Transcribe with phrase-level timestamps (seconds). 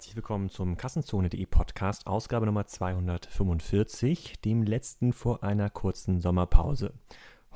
[0.00, 6.94] herzlich willkommen zum Kassenzone.de Podcast, Ausgabe Nummer 245, dem letzten vor einer kurzen Sommerpause.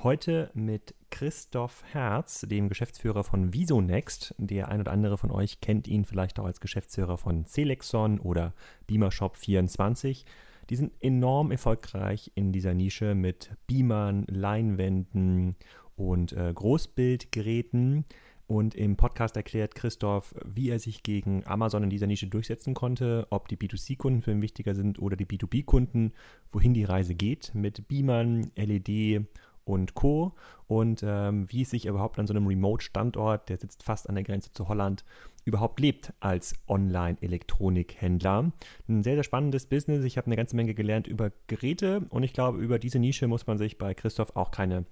[0.02, 4.34] Heute mit Christoph Herz, dem Geschäftsführer von Visonext.
[4.36, 8.52] Der ein oder andere von euch kennt ihn vielleicht auch als Geschäftsführer von Celexon oder
[8.90, 10.26] Beamershop24.
[10.68, 15.56] Die sind enorm erfolgreich in dieser Nische mit Beamern, Leinwänden
[15.96, 18.04] und äh, Großbildgeräten.
[18.46, 23.26] Und im Podcast erklärt Christoph, wie er sich gegen Amazon in dieser Nische durchsetzen konnte,
[23.30, 26.12] ob die B2C-Kunden für ihn wichtiger sind oder die B2B-Kunden,
[26.52, 29.24] wohin die Reise geht mit Beamern, LED
[29.64, 30.34] und Co.
[30.66, 34.24] Und ähm, wie es sich überhaupt an so einem Remote-Standort, der sitzt fast an der
[34.24, 35.04] Grenze zu Holland,
[35.44, 38.52] überhaupt lebt als Online-Elektronikhändler.
[38.88, 40.04] Ein sehr, sehr spannendes Business.
[40.04, 43.46] Ich habe eine ganze Menge gelernt über Geräte und ich glaube, über diese Nische muss
[43.46, 44.84] man sich bei Christoph auch keine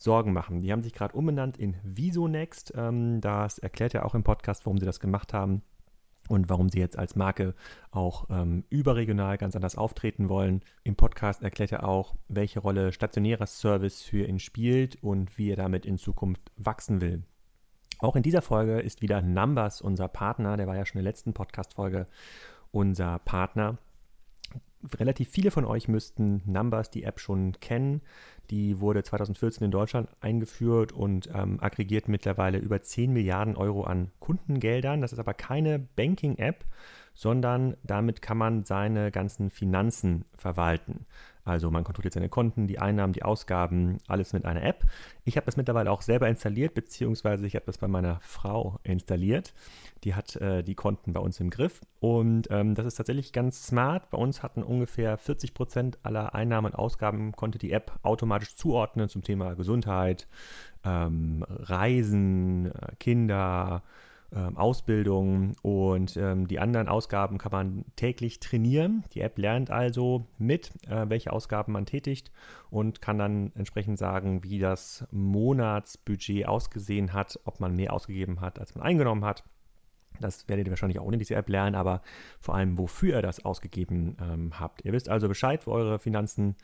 [0.00, 0.60] Sorgen machen.
[0.60, 2.72] Die haben sich gerade umbenannt in Visonext.
[2.74, 5.62] Ähm, das erklärt er auch im Podcast, warum sie das gemacht haben
[6.28, 7.54] und warum sie jetzt als Marke
[7.90, 10.62] auch ähm, überregional ganz anders auftreten wollen.
[10.84, 15.56] Im Podcast erklärt er auch, welche Rolle stationärer Service für ihn spielt und wie er
[15.56, 17.24] damit in Zukunft wachsen will.
[17.98, 21.10] Auch in dieser Folge ist wieder Numbers unser Partner, der war ja schon in der
[21.10, 22.06] letzten Podcast-Folge
[22.70, 23.76] unser Partner.
[24.98, 28.00] Relativ viele von euch müssten Numbers, die App, schon kennen.
[28.50, 34.10] Die wurde 2014 in Deutschland eingeführt und ähm, aggregiert mittlerweile über 10 Milliarden Euro an
[34.20, 35.02] Kundengeldern.
[35.02, 36.64] Das ist aber keine Banking-App,
[37.14, 41.06] sondern damit kann man seine ganzen Finanzen verwalten.
[41.44, 44.84] Also man kontrolliert seine Konten, die Einnahmen, die Ausgaben, alles mit einer App.
[45.24, 49.54] Ich habe das mittlerweile auch selber installiert, beziehungsweise ich habe das bei meiner Frau installiert.
[50.04, 53.66] Die hat äh, die Konten bei uns im Griff und ähm, das ist tatsächlich ganz
[53.66, 54.10] smart.
[54.10, 59.08] Bei uns hatten ungefähr 40 Prozent aller Einnahmen und Ausgaben konnte die App automatisch zuordnen
[59.08, 60.28] zum Thema Gesundheit,
[60.84, 63.82] ähm, Reisen, äh, Kinder,
[64.34, 69.04] ähm, Ausbildung und ähm, die anderen Ausgaben kann man täglich trainieren.
[69.12, 72.30] Die App lernt also mit, äh, welche Ausgaben man tätigt
[72.70, 78.60] und kann dann entsprechend sagen, wie das Monatsbudget ausgesehen hat, ob man mehr ausgegeben hat,
[78.60, 79.42] als man eingenommen hat.
[80.20, 82.02] Das werdet ihr wahrscheinlich auch ohne diese App lernen, aber
[82.38, 84.84] vor allem, wofür ihr das ausgegeben ähm, habt.
[84.84, 86.56] Ihr wisst also Bescheid, wo eure Finanzen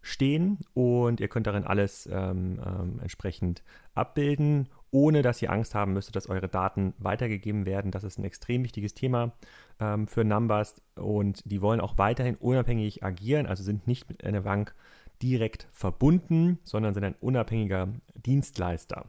[0.00, 3.62] stehen und ihr könnt darin alles ähm, ähm, entsprechend
[3.94, 7.90] abbilden ohne dass ihr Angst haben müsstet, dass eure Daten weitergegeben werden.
[7.90, 9.32] Das ist ein extrem wichtiges Thema
[9.80, 14.42] ähm, für Numbers und die wollen auch weiterhin unabhängig agieren, also sind nicht mit einer
[14.42, 14.74] Bank
[15.22, 19.06] direkt verbunden, sondern sind ein unabhängiger Dienstleister.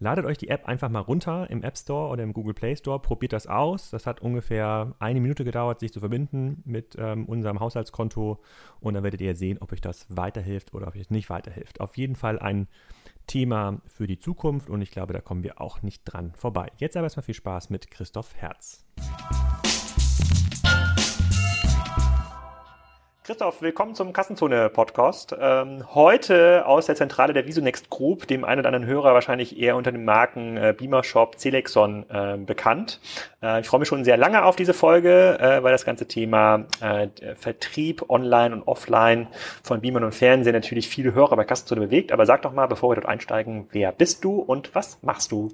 [0.00, 2.98] Ladet euch die App einfach mal runter im App Store oder im Google Play Store,
[2.98, 3.90] probiert das aus.
[3.90, 8.40] Das hat ungefähr eine Minute gedauert, sich zu verbinden mit ähm, unserem Haushaltskonto
[8.80, 11.80] und dann werdet ihr sehen, ob euch das weiterhilft oder ob euch es nicht weiterhilft.
[11.80, 12.66] Auf jeden Fall ein
[13.26, 16.70] Thema für die Zukunft und ich glaube, da kommen wir auch nicht dran vorbei.
[16.78, 18.84] Jetzt aber erstmal viel Spaß mit Christoph Herz.
[23.24, 25.36] Christoph, willkommen zum Kassenzone-Podcast.
[25.38, 29.76] Ähm, heute aus der Zentrale der Visonext Group, dem einen oder anderen Hörer wahrscheinlich eher
[29.76, 32.98] unter den Marken äh, Beamer Shop, Celexon äh, bekannt.
[33.40, 36.64] Äh, ich freue mich schon sehr lange auf diese Folge, äh, weil das ganze Thema
[36.80, 37.06] äh,
[37.36, 39.28] Vertrieb online und offline
[39.62, 42.10] von Beamern und Fernsehen natürlich viele Hörer bei Kassenzone bewegt.
[42.10, 45.52] Aber sag doch mal, bevor wir dort einsteigen, wer bist du und was machst du?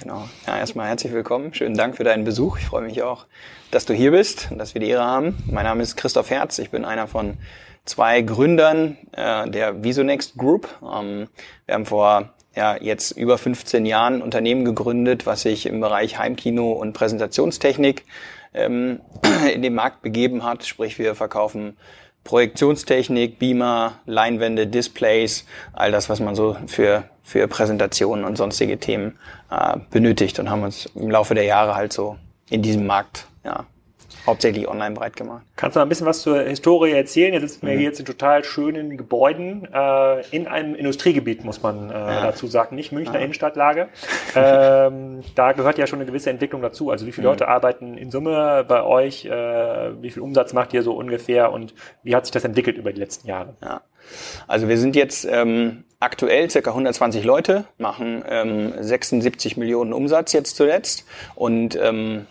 [0.00, 0.28] Genau.
[0.46, 1.54] Ja, erstmal herzlich willkommen.
[1.54, 2.58] Schönen Dank für deinen Besuch.
[2.58, 3.26] Ich freue mich auch,
[3.70, 5.42] dass du hier bist und dass wir die Ehre haben.
[5.46, 6.58] Mein Name ist Christoph Herz.
[6.58, 7.38] Ich bin einer von
[7.84, 10.68] zwei Gründern äh, der Visonext Group.
[10.82, 11.28] Ähm,
[11.66, 16.18] wir haben vor ja, jetzt über 15 Jahren ein Unternehmen gegründet, was sich im Bereich
[16.18, 18.04] Heimkino und Präsentationstechnik
[18.52, 19.00] ähm,
[19.52, 20.64] in den Markt begeben hat.
[20.64, 21.76] Sprich, wir verkaufen
[22.24, 29.18] Projektionstechnik, Beamer, Leinwände, Displays, all das, was man so für, für Präsentationen und sonstige Themen
[29.50, 32.16] äh, benötigt und haben uns im Laufe der Jahre halt so
[32.50, 33.64] in diesem Markt ja,
[34.26, 35.42] hauptsächlich online breit gemacht.
[35.56, 37.32] Kannst du mal ein bisschen was zur Historie erzählen?
[37.32, 37.78] Jetzt sitzen wir mhm.
[37.78, 42.22] hier jetzt in total schönen Gebäuden äh, in einem Industriegebiet, muss man äh, ja.
[42.22, 43.20] dazu sagen, nicht Münchner ja.
[43.20, 43.88] Innenstadtlage.
[44.36, 46.90] ähm, da gehört ja schon eine gewisse Entwicklung dazu.
[46.90, 47.32] Also wie viele mhm.
[47.32, 49.24] Leute arbeiten in Summe bei euch?
[49.24, 51.52] Äh, wie viel Umsatz macht ihr so ungefähr?
[51.52, 53.54] Und wie hat sich das entwickelt über die letzten Jahre?
[53.62, 53.80] Ja.
[54.46, 60.56] Also wir sind jetzt ähm, aktuell circa 120 Leute, machen ähm, 76 Millionen Umsatz jetzt
[60.56, 61.04] zuletzt.
[61.34, 62.26] Und ähm,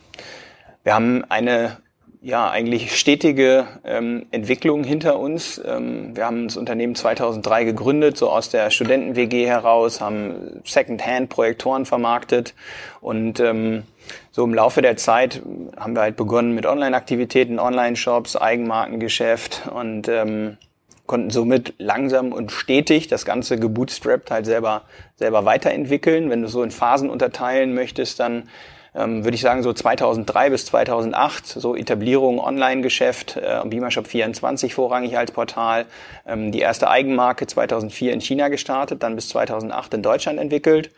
[0.84, 1.78] wir haben eine
[2.24, 5.62] ja eigentlich stetige ähm, Entwicklung hinter uns.
[5.64, 12.54] Ähm, wir haben das Unternehmen 2003 gegründet, so aus der Studenten-WG heraus, haben Second-Hand-Projektoren vermarktet.
[13.02, 13.84] Und ähm,
[14.32, 15.42] so im Laufe der Zeit
[15.76, 19.68] haben wir halt begonnen mit Online-Aktivitäten, Online-Shops, Eigenmarkengeschäft.
[19.74, 20.58] Und ähm,
[21.06, 24.84] konnten somit langsam und stetig das Ganze gebootstrapped halt selber,
[25.16, 26.30] selber weiterentwickeln.
[26.30, 28.50] Wenn du so in Phasen unterteilen möchtest, dann
[28.96, 35.18] ähm, würde ich sagen, so 2003 bis 2008, so Etablierung Online-Geschäft, äh, Beamershop 24 vorrangig
[35.18, 35.86] als Portal,
[36.28, 40.92] ähm, die erste Eigenmarke 2004 in China gestartet, dann bis 2008 in Deutschland entwickelt.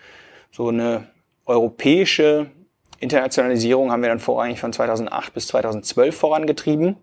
[0.52, 1.08] So eine
[1.46, 2.48] europäische
[3.00, 6.98] Internationalisierung haben wir dann vorrangig von 2008 bis 2012 vorangetrieben.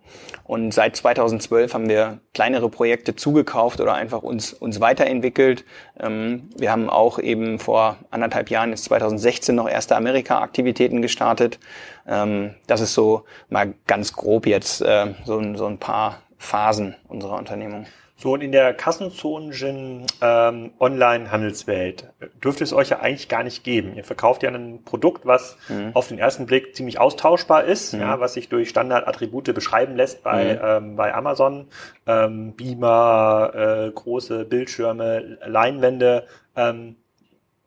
[0.44, 5.64] Und seit 2012 haben wir kleinere Projekte zugekauft oder einfach uns, uns weiterentwickelt.
[6.00, 11.58] Ähm, wir haben auch eben vor anderthalb Jahren, jetzt 2016, noch erste Amerika-Aktivitäten gestartet.
[12.06, 17.38] Ähm, das ist so mal ganz grob jetzt äh, so, so ein paar Phasen unserer
[17.38, 17.86] Unternehmung.
[18.22, 22.12] So, und in der kassenzonischen ähm, Online-Handelswelt
[22.44, 23.96] dürfte es euch ja eigentlich gar nicht geben.
[23.96, 25.90] Ihr verkauft ja ein Produkt, was mhm.
[25.94, 28.00] auf den ersten Blick ziemlich austauschbar ist, mhm.
[28.00, 30.60] ja, was sich durch Standardattribute beschreiben lässt bei, mhm.
[30.62, 31.66] ähm, bei Amazon.
[32.06, 36.28] Ähm, Beamer, äh, große Bildschirme, Leinwände.
[36.54, 36.94] Ähm,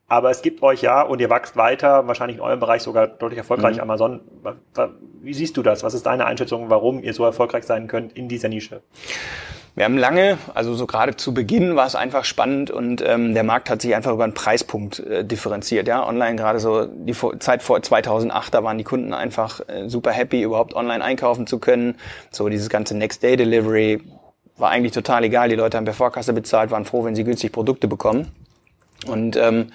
[0.07, 3.39] aber es gibt euch ja und ihr wächst weiter, wahrscheinlich in eurem Bereich sogar deutlich
[3.39, 3.77] erfolgreich.
[3.77, 3.83] Mhm.
[3.83, 4.21] Amazon,
[5.21, 5.83] wie siehst du das?
[5.83, 8.81] Was ist deine Einschätzung, warum ihr so erfolgreich sein könnt in dieser Nische?
[9.73, 13.43] Wir haben lange, also so gerade zu Beginn war es einfach spannend und ähm, der
[13.43, 15.89] Markt hat sich einfach über einen Preispunkt äh, differenziert.
[15.89, 20.11] Ja, online gerade so die Zeit vor 2008, da waren die Kunden einfach äh, super
[20.11, 21.97] happy, überhaupt online einkaufen zu können.
[22.31, 24.01] So dieses ganze Next Day Delivery
[24.55, 25.49] war eigentlich total egal.
[25.49, 28.31] Die Leute haben per Vorkasse bezahlt, waren froh, wenn sie günstig Produkte bekommen.
[29.07, 29.67] Und ähm,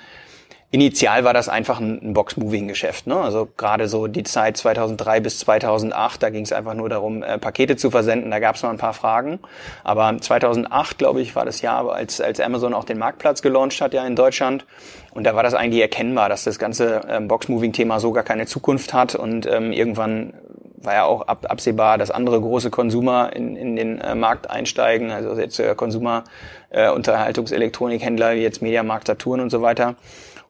[0.72, 3.08] Initial war das einfach ein, Box-Moving-Geschäft.
[3.08, 3.16] Ne?
[3.16, 7.38] Also gerade so die Zeit 2003 bis 2008, da ging es einfach nur darum, äh,
[7.38, 8.30] Pakete zu versenden.
[8.30, 9.40] Da gab es noch ein paar Fragen.
[9.82, 13.94] Aber 2008, glaube ich, war das Jahr, als, als Amazon auch den Marktplatz gelauncht hat
[13.94, 14.64] ja in Deutschland.
[15.12, 18.94] Und da war das eigentlich erkennbar, dass das ganze ähm, Box-Moving-Thema so gar keine Zukunft
[18.94, 19.16] hat.
[19.16, 20.34] Und ähm, irgendwann
[20.76, 25.10] war ja auch ab, absehbar, dass andere große Konsumer in, in den äh, Markt einsteigen,
[25.10, 26.24] also jetzt äh, Konsumer,
[26.70, 29.96] äh, Unterhaltungselektronikhändler wie jetzt Mediamarkt, Saturn und so weiter.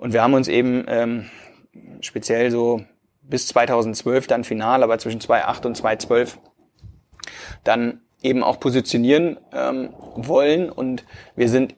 [0.00, 1.26] Und wir haben uns eben ähm,
[2.00, 2.80] speziell so
[3.20, 6.38] bis 2012 dann final, aber zwischen 2008 und 2012
[7.64, 10.70] dann eben auch positionieren ähm, wollen.
[10.70, 11.04] Und
[11.36, 11.74] wir sind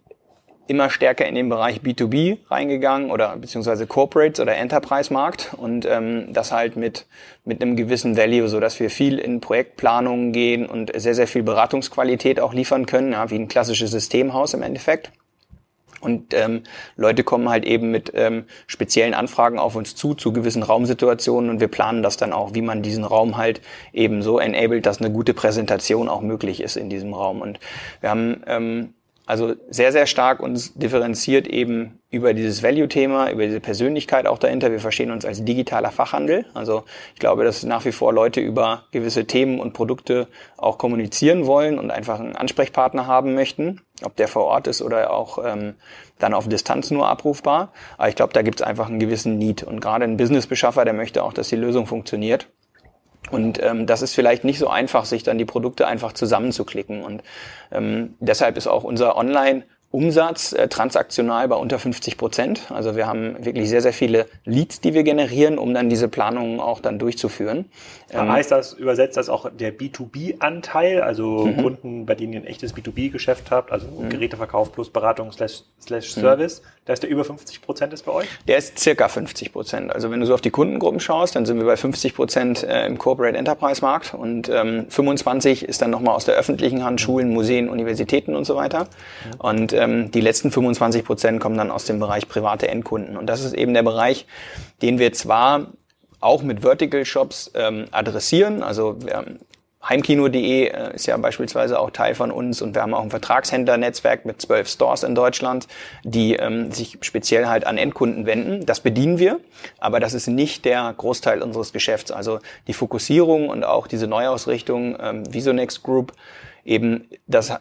[0.68, 6.52] immer stärker in den Bereich B2B reingegangen oder beziehungsweise Corporates oder Enterprise-Markt und ähm, das
[6.52, 7.06] halt mit,
[7.44, 11.42] mit einem gewissen Value, so dass wir viel in Projektplanungen gehen und sehr, sehr viel
[11.42, 15.10] Beratungsqualität auch liefern können, ja, wie ein klassisches Systemhaus im Endeffekt.
[16.02, 16.62] Und ähm,
[16.96, 21.60] Leute kommen halt eben mit ähm, speziellen Anfragen auf uns zu, zu gewissen Raumsituationen und
[21.60, 23.60] wir planen das dann auch, wie man diesen Raum halt
[23.92, 27.40] eben so enabled, dass eine gute Präsentation auch möglich ist in diesem Raum.
[27.40, 27.60] Und
[28.00, 28.94] wir haben ähm,
[29.32, 34.70] also sehr, sehr stark uns differenziert eben über dieses Value-Thema, über diese Persönlichkeit auch dahinter.
[34.70, 36.44] Wir verstehen uns als digitaler Fachhandel.
[36.52, 36.84] Also
[37.14, 41.78] ich glaube, dass nach wie vor Leute über gewisse Themen und Produkte auch kommunizieren wollen
[41.78, 45.76] und einfach einen Ansprechpartner haben möchten, ob der vor Ort ist oder auch ähm,
[46.18, 47.72] dann auf Distanz nur abrufbar.
[47.96, 49.62] Aber ich glaube, da gibt es einfach einen gewissen Need.
[49.62, 52.48] Und gerade ein Businessbeschaffer, der möchte auch, dass die Lösung funktioniert.
[53.32, 57.02] Und ähm, das ist vielleicht nicht so einfach, sich dann die Produkte einfach zusammenzuklicken.
[57.02, 57.22] Und
[57.70, 62.62] ähm, deshalb ist auch unser Online- Umsatz äh, transaktional bei unter 50 Prozent.
[62.70, 66.60] Also wir haben wirklich sehr, sehr viele Leads, die wir generieren, um dann diese Planungen
[66.60, 67.66] auch dann durchzuführen.
[68.10, 71.56] Ähm, heißt das, übersetzt das auch der B2B-Anteil, also mhm.
[71.58, 74.08] Kunden, bei denen ihr ein echtes B2B-Geschäft habt, also mhm.
[74.08, 76.20] Geräteverkauf plus Beratung slash, slash mhm.
[76.22, 76.81] Service, mhm.
[76.84, 78.28] Da ist der über 50 Prozent ist bei euch?
[78.48, 79.94] Der ist circa 50 Prozent.
[79.94, 82.86] Also wenn du so auf die Kundengruppen schaust, dann sind wir bei 50 Prozent äh,
[82.86, 87.32] im Corporate Enterprise Markt und ähm, 25 ist dann nochmal aus der öffentlichen Hand, Schulen,
[87.32, 88.84] Museen, Universitäten und so weiter.
[88.84, 89.40] Mhm.
[89.40, 93.16] Und ähm, die letzten 25 Prozent kommen dann aus dem Bereich private Endkunden.
[93.16, 94.26] Und das ist eben der Bereich,
[94.82, 95.68] den wir zwar
[96.18, 98.64] auch mit Vertical Shops ähm, adressieren.
[98.64, 99.24] Also wir
[99.88, 104.24] Heimkino.de äh, ist ja beispielsweise auch Teil von uns und wir haben auch ein Vertragshändlernetzwerk
[104.24, 105.66] mit zwölf Stores in Deutschland,
[106.04, 108.64] die ähm, sich speziell halt an Endkunden wenden.
[108.64, 109.40] Das bedienen wir,
[109.78, 112.12] aber das ist nicht der Großteil unseres Geschäfts.
[112.12, 116.12] Also die Fokussierung und auch diese Neuausrichtung ähm, Visonex Group
[116.64, 117.58] eben das äh,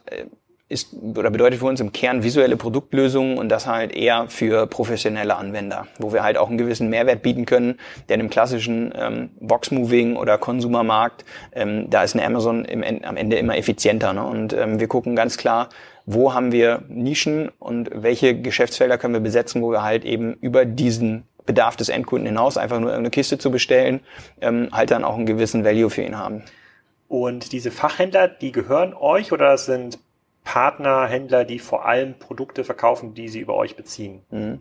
[0.71, 5.35] ist oder bedeutet für uns im Kern visuelle Produktlösungen und das halt eher für professionelle
[5.35, 7.77] Anwender, wo wir halt auch einen gewissen Mehrwert bieten können,
[8.09, 13.37] denn im klassischen ähm, Box-Moving oder Konsumermarkt, ähm, da ist eine Amazon im, am Ende
[13.37, 14.13] immer effizienter.
[14.13, 14.23] Ne?
[14.23, 15.69] Und ähm, wir gucken ganz klar,
[16.05, 20.65] wo haben wir Nischen und welche Geschäftsfelder können wir besetzen, wo wir halt eben über
[20.65, 24.01] diesen Bedarf des Endkunden hinaus einfach nur irgendeine Kiste zu bestellen,
[24.41, 26.43] ähm, halt dann auch einen gewissen Value für ihn haben.
[27.07, 29.99] Und diese Fachhändler, die gehören euch oder sind
[30.43, 34.23] Partner, Händler, die vor allem Produkte verkaufen, die sie über euch beziehen?
[34.31, 34.59] Mhm.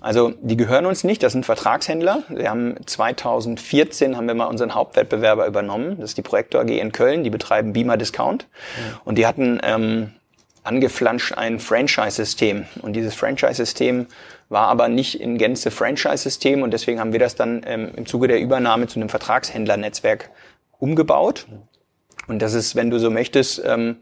[0.00, 2.22] Also die gehören uns nicht, das sind Vertragshändler.
[2.28, 5.96] Wir haben 2014 haben wir mal unseren Hauptwettbewerber übernommen.
[6.00, 8.44] Das ist die Projektor AG in Köln, die betreiben Beamer Discount.
[8.44, 9.00] Mhm.
[9.04, 10.12] Und die hatten ähm,
[10.62, 12.66] angeflanscht ein Franchise-System.
[12.82, 14.06] Und dieses Franchise-System
[14.48, 18.28] war aber nicht in Gänze Franchise-System und deswegen haben wir das dann ähm, im Zuge
[18.28, 20.30] der Übernahme zu einem Vertragshändlernetzwerk
[20.78, 21.46] umgebaut.
[22.26, 23.96] Und das ist, wenn du so möchtest, ähm,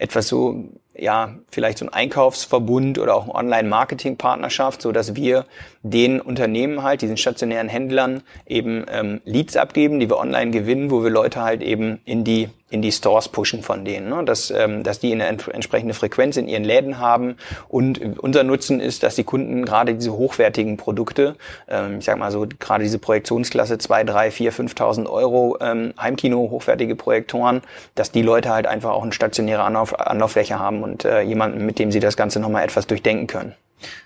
[0.00, 0.64] etwas so,
[0.96, 5.44] ja, vielleicht so ein Einkaufsverbund oder auch eine Online-Marketing-Partnerschaft, so dass wir
[5.82, 11.02] den Unternehmen halt, diesen stationären Händlern eben ähm, Leads abgeben, die wir online gewinnen, wo
[11.02, 14.24] wir Leute halt eben in die in die Stores pushen von denen, ne?
[14.24, 17.36] dass, ähm, dass die eine entsprechende Frequenz in ihren Läden haben.
[17.68, 21.36] Und unser Nutzen ist, dass die Kunden gerade diese hochwertigen Produkte,
[21.68, 26.48] ähm, ich sag mal so gerade diese Projektionsklasse 2, 3, 4, 5.000 Euro ähm, Heimkino,
[26.50, 27.62] hochwertige Projektoren,
[27.94, 31.78] dass die Leute halt einfach auch eine stationäre Anlauf, Anlauffläche haben und äh, jemanden, mit
[31.78, 33.54] dem sie das Ganze nochmal etwas durchdenken können.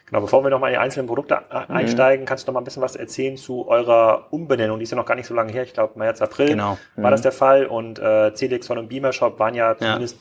[0.06, 1.74] Genau, bevor wir nochmal in die einzelnen Produkte mhm.
[1.74, 4.78] einsteigen, kannst du noch mal ein bisschen was erzählen zu eurer Umbenennung.
[4.78, 6.78] Die ist ja noch gar nicht so lange her, ich glaube März, April genau.
[6.96, 7.02] Mhm.
[7.02, 7.66] war das der Fall.
[7.66, 10.18] Und äh, CDXON und Beamer Shop waren ja zumindest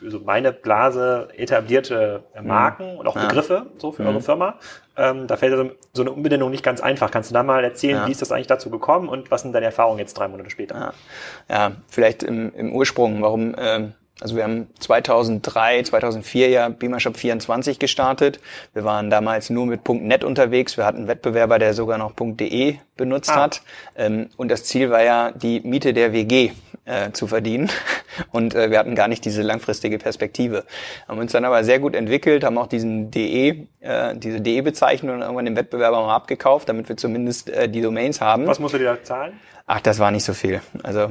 [0.00, 2.98] für so meine Blase etablierte äh, Marken mhm.
[2.98, 3.14] und auch.
[3.14, 4.08] Begriffe so für mhm.
[4.08, 4.54] eure Firma.
[4.96, 7.10] Ähm, da fällt also so eine Umbenennung nicht ganz einfach.
[7.10, 8.06] Kannst du da mal erzählen, ja.
[8.06, 10.94] wie ist das eigentlich dazu gekommen und was sind deine Erfahrungen jetzt drei Monate später?
[11.48, 13.54] Ja, ja vielleicht im, im Ursprung, warum...
[13.58, 18.40] Ähm also wir haben 2003, 2004 ja Beamer Shop 24 gestartet.
[18.74, 20.76] Wir waren damals nur mit .net unterwegs.
[20.76, 23.42] Wir hatten einen Wettbewerber, der sogar noch .de benutzt ah.
[23.42, 23.62] hat.
[23.96, 26.52] Ähm, und das Ziel war ja, die Miete der WG
[26.84, 27.70] äh, zu verdienen.
[28.32, 30.64] Und äh, wir hatten gar nicht diese langfristige Perspektive.
[31.08, 35.46] Haben uns dann aber sehr gut entwickelt, haben auch diesen DE, äh, diese DE-Bezeichnung irgendwann
[35.46, 38.46] dem Wettbewerber mal abgekauft, damit wir zumindest äh, die Domains haben.
[38.46, 39.32] Was musst du dir da zahlen?
[39.66, 40.60] Ach, das war nicht so viel.
[40.82, 41.10] Also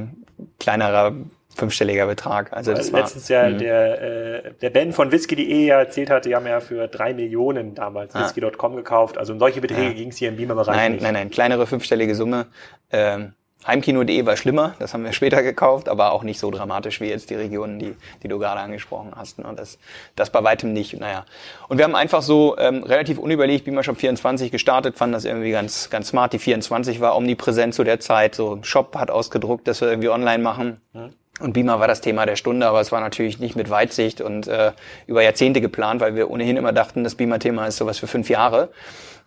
[0.59, 1.13] kleinerer
[1.59, 2.53] fünfstelliger Betrag.
[2.53, 3.57] Also das war, letztens ja mh.
[3.57, 4.01] der
[4.45, 8.15] äh, der Ben von whisky.de ja erzählt hat, die haben ja für drei Millionen damals
[8.15, 8.23] ah.
[8.23, 9.17] whisky.com gekauft.
[9.17, 9.93] Also um solche Beträge ja.
[9.93, 11.01] ging es hier im Beamer-Bereich Nein, nicht.
[11.01, 12.47] nein, nein, kleinere fünfstellige Summe.
[12.91, 13.33] Ähm,
[13.67, 17.29] Heimkino.de war schlimmer, das haben wir später gekauft, aber auch nicht so dramatisch wie jetzt
[17.29, 19.39] die Regionen, die, die du gerade angesprochen hast.
[19.39, 19.45] Ne?
[19.55, 19.77] Das,
[20.15, 20.99] das bei weitem nicht.
[20.99, 21.25] Naja.
[21.67, 25.51] Und wir haben einfach so ähm, relativ unüberlegt Beamer Shop 24 gestartet, fanden das irgendwie
[25.51, 26.33] ganz, ganz smart.
[26.33, 28.35] Die 24 war omnipräsent zu der Zeit.
[28.35, 30.81] So Shop hat ausgedruckt, dass wir irgendwie online machen.
[30.93, 31.13] Hm.
[31.39, 34.47] Und Beamer war das Thema der Stunde, aber es war natürlich nicht mit Weitsicht und
[34.47, 34.73] äh,
[35.07, 38.69] über Jahrzehnte geplant, weil wir ohnehin immer dachten, das Beamer-Thema ist sowas für fünf Jahre.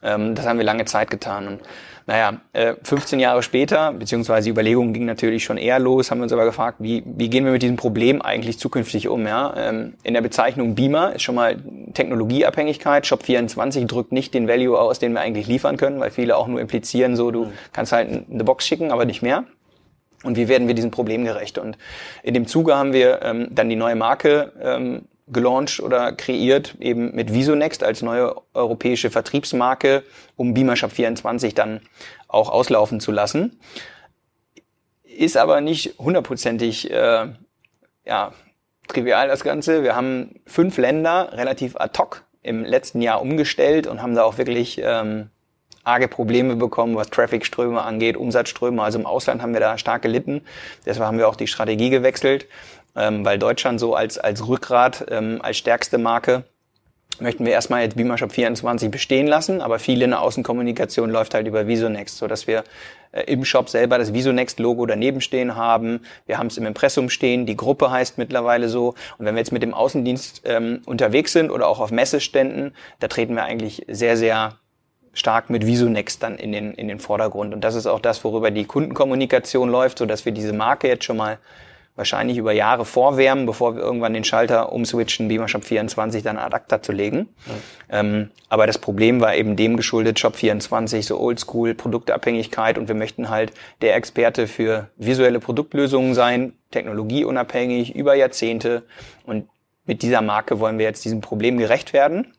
[0.02, 1.46] Ähm, das haben wir lange Zeit getan.
[1.48, 1.60] Und
[2.06, 6.24] naja, äh, 15 Jahre später, beziehungsweise die Überlegungen gingen natürlich schon eher los, haben wir
[6.24, 9.26] uns aber gefragt, wie, wie gehen wir mit diesem Problem eigentlich zukünftig um?
[9.26, 9.54] Ja?
[9.56, 11.56] Ähm, in der Bezeichnung Beamer ist schon mal
[11.94, 13.06] Technologieabhängigkeit.
[13.06, 16.48] Shop 24 drückt nicht den Value aus, den wir eigentlich liefern können, weil viele auch
[16.48, 17.52] nur implizieren, so du mhm.
[17.72, 19.44] kannst halt eine Box schicken, aber nicht mehr
[20.24, 21.58] und wie werden wir diesem Problem gerecht.
[21.58, 21.76] Und
[22.22, 27.14] in dem Zuge haben wir ähm, dann die neue Marke ähm, gelauncht oder kreiert, eben
[27.14, 30.02] mit Visonext als neue europäische Vertriebsmarke,
[30.36, 31.80] um Beamershop 24 dann
[32.28, 33.60] auch auslaufen zu lassen.
[35.04, 37.28] Ist aber nicht hundertprozentig äh,
[38.04, 38.32] ja,
[38.88, 39.82] trivial das Ganze.
[39.82, 44.38] Wir haben fünf Länder relativ ad hoc im letzten Jahr umgestellt und haben da auch
[44.38, 45.30] wirklich ähm,
[45.84, 48.82] arge Probleme bekommen, was Traffic-Ströme angeht, Umsatzströme.
[48.82, 50.42] Also im Ausland haben wir da stark gelitten.
[50.86, 52.46] Deshalb haben wir auch die Strategie gewechselt,
[52.96, 56.44] ähm, weil Deutschland so als, als Rückgrat, ähm, als stärkste Marke
[57.20, 61.34] möchten wir erstmal jetzt Beamer Shop 24 bestehen lassen, aber viel in der Außenkommunikation läuft
[61.34, 62.64] halt über Visonext, so dass wir
[63.12, 66.00] äh, im Shop selber das Visonext-Logo daneben stehen haben.
[66.26, 68.94] Wir haben es im Impressum stehen, die Gruppe heißt mittlerweile so.
[69.18, 73.08] Und wenn wir jetzt mit dem Außendienst ähm, unterwegs sind oder auch auf Messeständen, da
[73.08, 74.54] treten wir eigentlich sehr, sehr
[75.14, 77.52] stark mit Visonext dann in den, in den Vordergrund.
[77.52, 81.04] Und das ist auch das, worüber die Kundenkommunikation läuft, so dass wir diese Marke jetzt
[81.04, 81.38] schon mal
[81.94, 86.54] wahrscheinlich über Jahre vorwärmen, bevor wir irgendwann den Schalter umswitchen, Beamer Shop 24 dann ad
[86.54, 87.18] acta zu legen.
[87.18, 87.52] Mhm.
[87.90, 92.94] Ähm, aber das Problem war eben dem geschuldet, Shop 24, so oldschool, Produktabhängigkeit und wir
[92.94, 98.84] möchten halt der Experte für visuelle Produktlösungen sein, technologieunabhängig, über Jahrzehnte
[99.26, 99.48] und
[99.84, 102.32] mit dieser Marke wollen wir jetzt diesem Problem gerecht werden.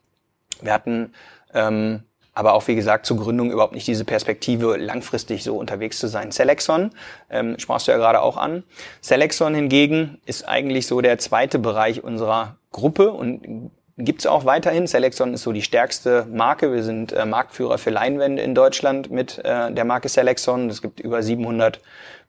[0.62, 1.12] Wir hatten
[1.52, 2.02] ähm,
[2.34, 6.32] aber auch wie gesagt zur Gründung überhaupt nicht diese Perspektive, langfristig so unterwegs zu sein.
[6.32, 6.90] Selexon,
[7.30, 8.64] ähm, sprachst du ja gerade auch an.
[9.00, 14.86] Selexon hingegen ist eigentlich so der zweite Bereich unserer Gruppe und gibt's auch weiterhin.
[14.86, 16.72] Selexon ist so die stärkste Marke.
[16.72, 20.68] Wir sind äh, Marktführer für Leinwände in Deutschland mit äh, der Marke Selexon.
[20.68, 21.80] Es gibt über 700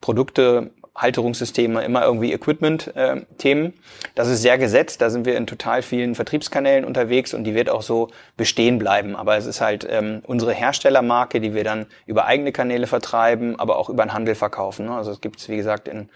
[0.01, 3.65] Produkte Halterungssysteme, immer irgendwie Equipment-Themen.
[3.65, 3.73] Äh,
[4.15, 7.69] das ist sehr gesetzt, da sind wir in total vielen Vertriebskanälen unterwegs und die wird
[7.69, 9.15] auch so bestehen bleiben.
[9.15, 13.77] Aber es ist halt ähm, unsere Herstellermarke, die wir dann über eigene Kanäle vertreiben, aber
[13.77, 14.85] auch über den Handel verkaufen.
[14.85, 14.95] Ne?
[14.95, 16.09] Also es gibt es, wie gesagt, in,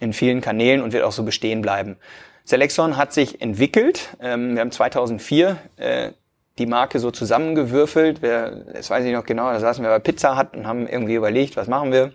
[0.00, 1.96] in vielen Kanälen und wird auch so bestehen bleiben.
[2.44, 4.16] Selexon hat sich entwickelt.
[4.20, 6.10] Ähm, wir haben 2004 äh,
[6.58, 8.22] die Marke so zusammengewürfelt.
[8.22, 11.14] Wir, das weiß ich noch genau, da saßen wir bei Pizza Hut und haben irgendwie
[11.14, 12.12] überlegt, was machen wir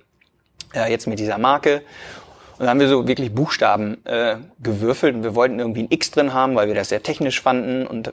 [0.74, 1.82] äh, jetzt mit dieser Marke.
[2.58, 6.10] Und dann haben wir so wirklich Buchstaben äh, gewürfelt und wir wollten irgendwie ein X
[6.10, 8.12] drin haben, weil wir das sehr technisch fanden und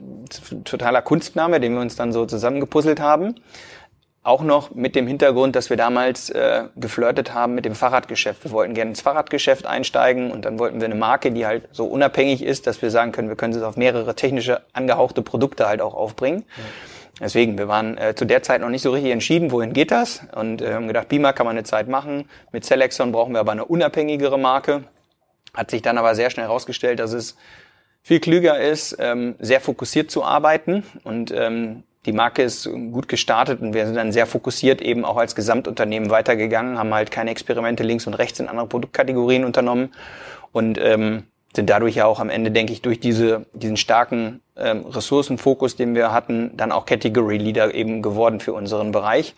[0.64, 3.36] totaler Kunstname, den wir uns dann so zusammengepuzzelt haben.
[4.22, 8.44] Auch noch mit dem Hintergrund, dass wir damals äh, geflirtet haben mit dem Fahrradgeschäft.
[8.44, 11.86] Wir wollten gerne ins Fahrradgeschäft einsteigen und dann wollten wir eine Marke, die halt so
[11.86, 15.80] unabhängig ist, dass wir sagen können, wir können es auf mehrere technische angehauchte Produkte halt
[15.80, 16.44] auch aufbringen.
[16.56, 16.64] Ja.
[17.20, 20.22] Deswegen, wir waren äh, zu der Zeit noch nicht so richtig entschieden, wohin geht das
[20.34, 22.28] und äh, haben gedacht, Beamer kann man eine Zeit machen.
[22.50, 24.84] Mit Selexon brauchen wir aber eine unabhängigere Marke.
[25.54, 27.36] Hat sich dann aber sehr schnell herausgestellt, dass es
[28.02, 33.62] viel klüger ist, ähm, sehr fokussiert zu arbeiten und ähm, die Marke ist gut gestartet
[33.62, 37.82] und wir sind dann sehr fokussiert eben auch als Gesamtunternehmen weitergegangen, haben halt keine Experimente
[37.82, 39.94] links und rechts in andere Produktkategorien unternommen
[40.52, 44.84] und ähm, sind dadurch ja auch am Ende, denke ich, durch diese, diesen starken ähm,
[44.86, 49.34] Ressourcenfokus, den wir hatten, dann auch Category Leader eben geworden für unseren Bereich.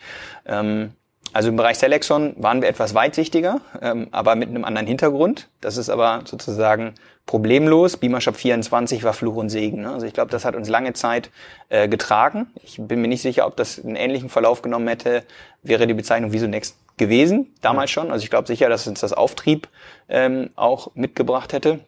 [0.46, 0.92] Ähm,
[1.32, 5.48] also im Bereich Selexon waren wir etwas weitsichtiger, ähm, aber mit einem anderen Hintergrund.
[5.60, 6.94] Das ist aber sozusagen
[7.26, 7.96] problemlos.
[7.96, 9.82] Beamershop 24 war Fluch und Segen.
[9.82, 9.92] Ne?
[9.92, 11.30] Also ich glaube, das hat uns lange Zeit
[11.68, 12.46] äh, getragen.
[12.62, 15.24] Ich bin mir nicht sicher, ob das einen ähnlichen Verlauf genommen hätte,
[15.62, 18.10] wäre die Bezeichnung Visonext gewesen, damals schon.
[18.10, 19.68] Also ich glaube sicher, dass uns das Auftrieb
[20.08, 21.80] ähm, auch mitgebracht hätte.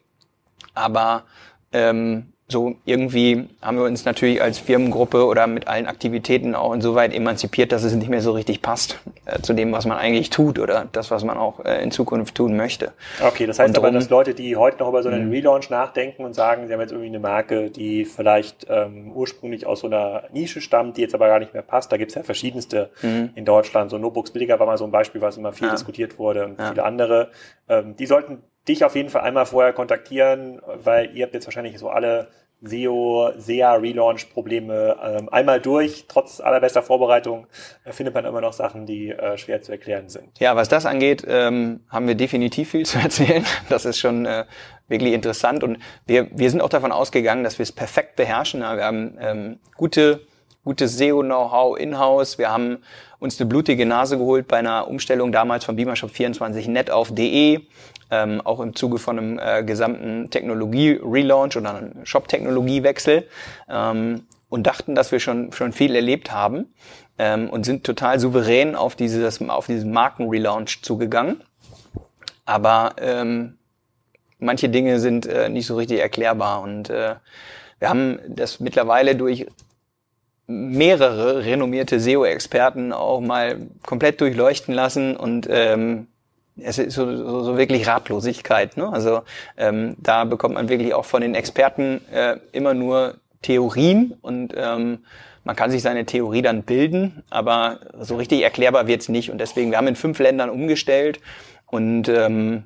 [0.79, 1.25] Aber
[1.73, 7.13] ähm, so irgendwie haben wir uns natürlich als Firmengruppe oder mit allen Aktivitäten auch insoweit
[7.13, 10.59] emanzipiert, dass es nicht mehr so richtig passt äh, zu dem, was man eigentlich tut
[10.59, 12.93] oder das, was man auch äh, in Zukunft tun möchte.
[13.23, 15.33] Okay, das heißt aber, dass Leute, die heute noch über so einen mhm.
[15.33, 19.81] Relaunch nachdenken und sagen, sie haben jetzt irgendwie eine Marke, die vielleicht ähm, ursprünglich aus
[19.81, 21.93] so einer Nische stammt, die jetzt aber gar nicht mehr passt.
[21.93, 23.31] Da gibt es ja verschiedenste mhm.
[23.35, 23.91] in Deutschland.
[23.91, 25.75] So Notebooks billiger war mal so ein Beispiel, was immer viel ja.
[25.75, 26.71] diskutiert wurde und ja.
[26.71, 27.31] viele andere.
[27.69, 31.79] Ähm, die sollten dich auf jeden Fall einmal vorher kontaktieren, weil ihr habt jetzt wahrscheinlich
[31.79, 32.29] so alle
[32.61, 36.07] SEO, SEA Relaunch Probleme ähm, einmal durch.
[36.09, 37.47] Trotz allerbester Vorbereitung
[37.85, 40.39] äh, findet man immer noch Sachen, die äh, schwer zu erklären sind.
[40.41, 43.45] Ja, was das angeht, ähm, haben wir definitiv viel zu erzählen.
[43.69, 44.45] Das ist schon äh,
[44.89, 48.61] wirklich interessant und wir, wir sind auch davon ausgegangen, dass wir es perfekt beherrschen.
[48.61, 50.21] Wir haben ähm, gute
[50.65, 52.37] gutes SEO-Know-how in-house.
[52.37, 52.79] Wir haben
[53.21, 57.61] uns eine blutige Nase geholt bei einer Umstellung damals von Beamershop 24 net auf DE
[58.11, 63.29] ähm, auch im Zuge von einem äh, gesamten Technologie-Relaunch oder einem Shop-Technologiewechsel
[63.69, 66.73] ähm, und dachten, dass wir schon, schon viel erlebt haben
[67.19, 71.43] ähm, und sind total souverän auf, dieses, auf diesen Marken-Relaunch zugegangen.
[72.45, 73.59] Aber ähm,
[74.39, 77.17] manche Dinge sind äh, nicht so richtig erklärbar und äh,
[77.79, 79.47] wir haben das mittlerweile durch
[80.47, 86.09] mehrere renommierte SEO-Experten auch mal komplett durchleuchten lassen und ähm,
[86.63, 88.77] es ist so, so, so wirklich Ratlosigkeit.
[88.77, 88.89] Ne?
[88.93, 89.23] Also
[89.57, 94.99] ähm, da bekommt man wirklich auch von den Experten äh, immer nur Theorien und ähm,
[95.45, 99.31] man kann sich seine Theorie dann bilden, aber so richtig erklärbar wird's nicht.
[99.31, 101.21] Und deswegen, wir haben in fünf Ländern umgestellt
[101.67, 102.65] und ähm,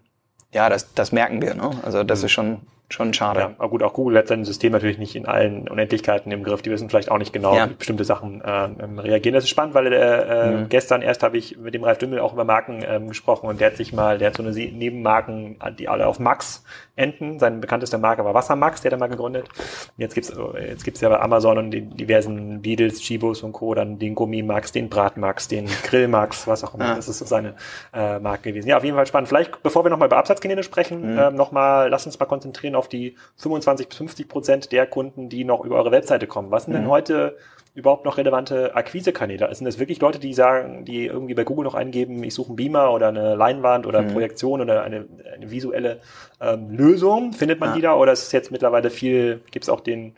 [0.52, 1.54] ja, das, das merken wir.
[1.54, 1.70] Ne?
[1.84, 2.24] Also das mhm.
[2.26, 2.60] ist schon
[2.92, 3.40] schon schade.
[3.40, 6.62] Ja, aber gut, auch Google hat sein System natürlich nicht in allen Unendlichkeiten im Griff.
[6.62, 7.68] Die wissen vielleicht auch nicht genau, ja.
[7.68, 9.34] wie bestimmte Sachen äh, ähm, reagieren.
[9.34, 10.68] Das ist spannend, weil äh, mhm.
[10.68, 13.68] gestern erst habe ich mit dem Ralf Dümmel auch über Marken ähm, gesprochen und der
[13.68, 17.38] hat sich mal, der hat so eine Nebenmarken, die alle auf Max enden.
[17.38, 19.48] Sein bekanntester Marke war Wassermax, der hat er mal gegründet.
[19.96, 20.32] Jetzt gibt's
[20.66, 23.74] jetzt gibt's ja bei Amazon und den diversen Beatles, Chibos und Co.
[23.74, 26.88] dann den Gummimax, den Bratmax, den Grillmax, was auch immer.
[26.88, 26.94] Ja.
[26.96, 27.54] Das ist so seine
[27.94, 28.68] äh, Marke gewesen.
[28.68, 29.28] Ja, auf jeden Fall spannend.
[29.28, 31.18] Vielleicht, bevor wir nochmal über Absatzkanäle sprechen, mhm.
[31.18, 35.44] ähm, nochmal, lass uns mal konzentrieren auf die 25 bis 50 Prozent der Kunden, die
[35.44, 36.50] noch über eure Webseite kommen.
[36.50, 36.78] Was sind mhm.
[36.78, 37.36] denn heute
[37.74, 39.54] überhaupt noch relevante Akquisekanäle?
[39.54, 42.56] Sind das wirklich Leute, die sagen, die irgendwie bei Google noch eingeben, ich suche einen
[42.56, 44.12] Beamer oder eine Leinwand oder mhm.
[44.12, 46.00] Projektion oder eine, eine visuelle
[46.40, 47.32] ähm, Lösung?
[47.32, 47.74] Findet man ja.
[47.76, 47.94] die da?
[47.94, 50.16] Oder ist es jetzt mittlerweile viel, gibt es auch den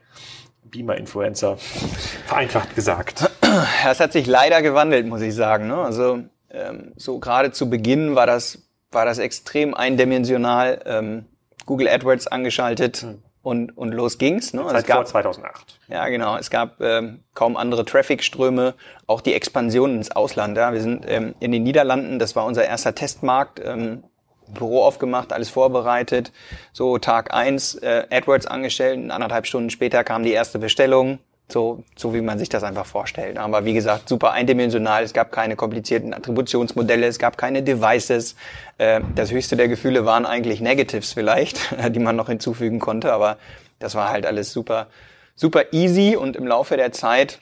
[0.64, 1.56] Beamer-Influencer,
[2.26, 3.30] vereinfacht gesagt?
[3.88, 5.68] Es hat sich leider gewandelt, muss ich sagen.
[5.68, 5.76] Ne?
[5.76, 10.80] Also ähm, so gerade zu Beginn war das, war das extrem eindimensional.
[10.86, 11.26] Ähm,
[11.66, 13.22] Google AdWords angeschaltet hm.
[13.42, 14.52] und, und los ging's.
[14.52, 14.64] Ne?
[14.68, 15.78] Seit es gab, vor 2008.
[15.88, 16.36] Ja, genau.
[16.36, 18.74] Es gab ähm, kaum andere Traffic-Ströme,
[19.06, 20.56] auch die Expansion ins Ausland.
[20.56, 20.72] Ja?
[20.72, 23.60] Wir sind ähm, in den Niederlanden, das war unser erster Testmarkt.
[23.64, 24.04] Ähm,
[24.46, 26.32] Büro aufgemacht, alles vorbereitet.
[26.72, 31.18] So Tag eins äh, AdWords angestellt, anderthalb Stunden später kam die erste Bestellung.
[31.50, 33.36] So, so wie man sich das einfach vorstellt.
[33.36, 35.02] Aber wie gesagt, super eindimensional.
[35.02, 38.34] Es gab keine komplizierten Attributionsmodelle, es gab keine Devices.
[38.78, 41.58] Äh, das höchste der Gefühle waren eigentlich Negatives vielleicht,
[41.94, 43.12] die man noch hinzufügen konnte.
[43.12, 43.36] Aber
[43.78, 44.86] das war halt alles super,
[45.34, 46.16] super easy.
[46.16, 47.40] Und im Laufe der Zeit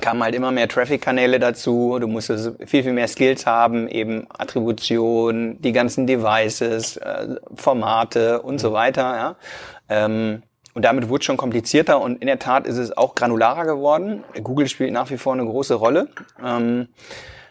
[0.00, 1.98] kamen halt immer mehr Traffic-Kanäle dazu.
[2.00, 8.58] Du musstest viel, viel mehr Skills haben, eben Attribution, die ganzen Devices, äh, Formate und
[8.58, 9.36] so weiter.
[9.90, 10.06] Ja.
[10.74, 14.24] Und damit wurde es schon komplizierter und in der Tat ist es auch granularer geworden.
[14.42, 16.08] Google spielt nach wie vor eine große Rolle.
[16.44, 16.88] Ähm,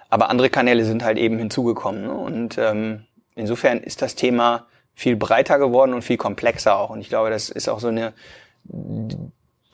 [0.09, 2.03] aber andere Kanäle sind halt eben hinzugekommen.
[2.03, 2.13] Ne?
[2.13, 6.89] Und ähm, insofern ist das Thema viel breiter geworden und viel komplexer auch.
[6.89, 8.13] Und ich glaube, das ist auch so eine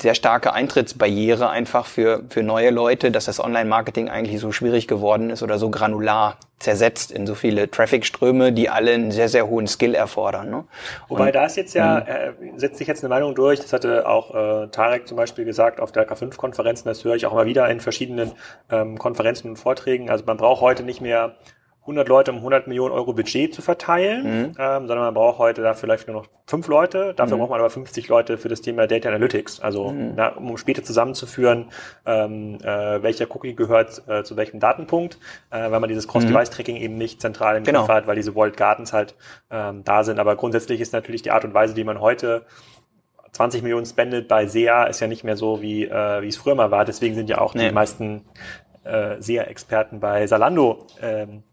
[0.02, 5.30] sehr starke Eintrittsbarriere einfach für, für neue Leute, dass das Online-Marketing eigentlich so schwierig geworden
[5.30, 9.68] ist oder so granular zersetzt in so viele Traffic-Ströme, die alle einen sehr, sehr hohen
[9.68, 10.50] Skill erfordern.
[10.50, 10.66] Ne?
[11.08, 13.72] Wobei und, da ist jetzt ja, ähm, äh, setzt sich jetzt eine Meinung durch, das
[13.72, 17.46] hatte auch äh, Tarek zum Beispiel gesagt auf der K5-Konferenzen, das höre ich auch immer
[17.46, 18.34] wieder in verschiedenen
[18.70, 20.10] ähm, Konferenzen und Vorträgen.
[20.10, 21.36] Also man braucht heute nicht mehr
[21.90, 24.46] 100 Leute um 100 Millionen Euro Budget zu verteilen, mhm.
[24.60, 27.14] ähm, sondern man braucht heute da vielleicht nur noch fünf Leute.
[27.16, 27.42] Dafür mhm.
[27.42, 30.14] braucht man aber 50 Leute für das Thema Data Analytics, also mhm.
[30.16, 31.66] na, um später zusammenzuführen,
[32.06, 35.18] ähm, äh, welcher Cookie gehört äh, zu welchem Datenpunkt,
[35.50, 37.82] äh, weil man dieses Cross-Device-Tracking eben nicht zentral im genau.
[37.82, 39.16] Griff hat, weil diese Walled Gardens halt
[39.50, 40.20] ähm, da sind.
[40.20, 42.46] Aber grundsätzlich ist natürlich die Art und Weise, die man heute
[43.32, 46.56] 20 Millionen spendet bei SEA, ist ja nicht mehr so, wie, äh, wie es früher
[46.56, 46.86] mal war.
[46.86, 47.70] Deswegen sind ja auch nee.
[47.70, 48.26] die meisten
[48.84, 51.44] äh, SEA-Experten bei Salando ähm,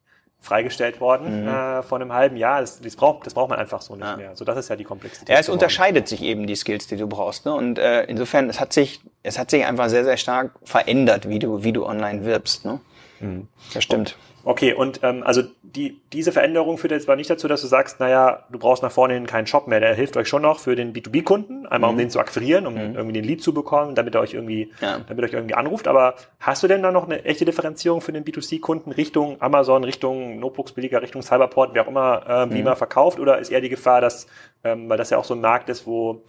[0.46, 1.48] freigestellt worden mhm.
[1.48, 2.60] äh, vor einem halben Jahr.
[2.60, 4.16] Das, das, braucht, das braucht man einfach so nicht ja.
[4.16, 4.36] mehr.
[4.36, 5.28] So, das ist ja die Komplexität.
[5.28, 5.56] Ja, es geworden.
[5.58, 7.44] unterscheidet sich eben die Skills, die du brauchst.
[7.44, 7.54] Ne?
[7.54, 11.38] Und äh, insofern, es hat sich, es hat sich einfach sehr, sehr stark verändert, wie
[11.38, 12.64] du, wie du online wirbst.
[12.64, 12.80] Ne?
[13.20, 13.48] Mhm.
[13.74, 14.16] Das stimmt.
[14.48, 17.98] Okay, und ähm, also die, diese Veränderung führt jetzt aber nicht dazu, dass du sagst,
[17.98, 19.80] naja, du brauchst nach vorne hin keinen Shop mehr.
[19.80, 21.94] Der hilft euch schon noch für den B2B-Kunden, einmal mhm.
[21.94, 22.94] um den zu akquirieren, um mhm.
[22.94, 25.00] irgendwie den Lead zu bekommen, damit er euch irgendwie, ja.
[25.08, 25.88] damit er euch irgendwie anruft.
[25.88, 30.38] Aber hast du denn da noch eine echte Differenzierung für den B2C-Kunden Richtung Amazon, Richtung
[30.38, 32.66] Notebooks-Billiger, Richtung Cyberport, wer auch immer, äh, wie mhm.
[32.66, 33.18] man verkauft?
[33.18, 34.28] Oder ist eher die Gefahr, dass,
[34.62, 36.22] ähm, weil das ja auch so ein Markt ist, wo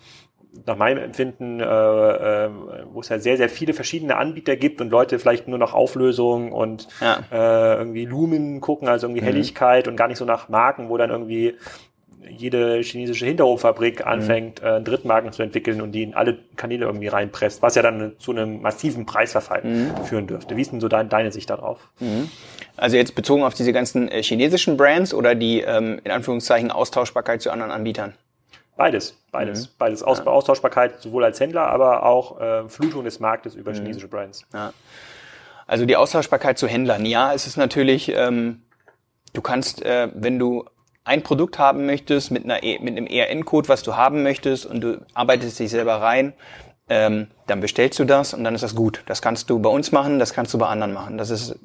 [0.65, 2.49] nach meinem Empfinden, äh, äh,
[2.91, 6.51] wo es ja sehr, sehr viele verschiedene Anbieter gibt und Leute vielleicht nur nach Auflösung
[6.51, 7.19] und ja.
[7.31, 9.25] äh, irgendwie Lumen gucken, also irgendwie mhm.
[9.25, 11.55] Helligkeit und gar nicht so nach Marken, wo dann irgendwie
[12.29, 14.11] jede chinesische Hinterhofabrik mhm.
[14.11, 14.67] anfängt, mhm.
[14.67, 18.31] äh, Drittmarken zu entwickeln und die in alle Kanäle irgendwie reinpresst, was ja dann zu
[18.31, 20.05] einem massiven Preisverfall mhm.
[20.05, 20.57] führen dürfte.
[20.57, 21.89] Wie ist denn so dein, deine Sicht darauf?
[21.99, 22.29] Mhm.
[22.75, 27.41] Also jetzt bezogen auf diese ganzen äh, chinesischen Brands oder die ähm, in Anführungszeichen Austauschbarkeit
[27.41, 28.13] zu anderen Anbietern?
[28.77, 29.71] Beides, beides, mhm.
[29.79, 30.03] beides.
[30.03, 30.27] Aus, ja.
[30.27, 33.77] Austauschbarkeit sowohl als Händler, aber auch äh, Flutung des Marktes über mhm.
[33.77, 34.45] chinesische Brands.
[34.53, 34.71] Ja.
[35.65, 37.05] Also die Austauschbarkeit zu Händlern.
[37.05, 38.61] Ja, es ist natürlich, ähm,
[39.33, 40.65] du kannst, äh, wenn du
[41.03, 44.81] ein Produkt haben möchtest mit, einer, e, mit einem ERN-Code, was du haben möchtest und
[44.81, 46.33] du arbeitest dich selber rein,
[46.89, 49.03] ähm, dann bestellst du das und dann ist das gut.
[49.07, 51.17] Das kannst du bei uns machen, das kannst du bei anderen machen.
[51.17, 51.57] Das ist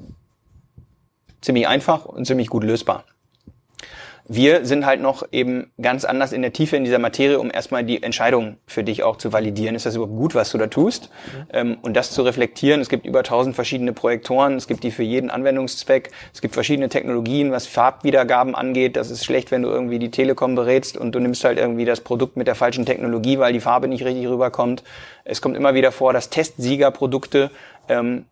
[1.40, 3.04] ziemlich einfach und ziemlich gut lösbar.
[4.28, 7.84] Wir sind halt noch eben ganz anders in der Tiefe in dieser Materie, um erstmal
[7.84, 9.74] die Entscheidung für dich auch zu validieren.
[9.74, 11.10] Ist das überhaupt gut, was du da tust?
[11.10, 11.46] Mhm.
[11.52, 12.80] Ähm, und das zu reflektieren.
[12.80, 14.56] Es gibt über tausend verschiedene Projektoren.
[14.56, 16.10] Es gibt die für jeden Anwendungszweck.
[16.32, 18.96] Es gibt verschiedene Technologien, was Farbwiedergaben angeht.
[18.96, 22.00] Das ist schlecht, wenn du irgendwie die Telekom berätst und du nimmst halt irgendwie das
[22.00, 24.84] Produkt mit der falschen Technologie, weil die Farbe nicht richtig rüberkommt.
[25.24, 27.50] Es kommt immer wieder vor, dass Testsiegerprodukte
[27.92, 28.26] ähm,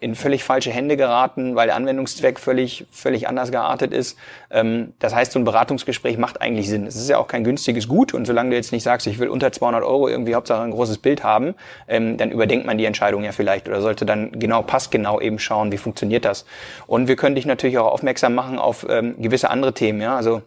[0.00, 4.16] in völlig falsche Hände geraten, weil der Anwendungszweck völlig, völlig anders geartet ist.
[4.50, 6.86] Ähm, das heißt, so ein Beratungsgespräch macht eigentlich Sinn.
[6.86, 9.28] Es ist ja auch kein günstiges Gut und solange du jetzt nicht sagst, ich will
[9.28, 11.54] unter 200 Euro irgendwie Hauptsache ein großes Bild haben,
[11.88, 15.72] ähm, dann überdenkt man die Entscheidung ja vielleicht oder sollte dann genau, passgenau eben schauen,
[15.72, 16.44] wie funktioniert das.
[16.86, 20.42] Und wir können dich natürlich auch aufmerksam machen auf ähm, gewisse andere Themen, ja, also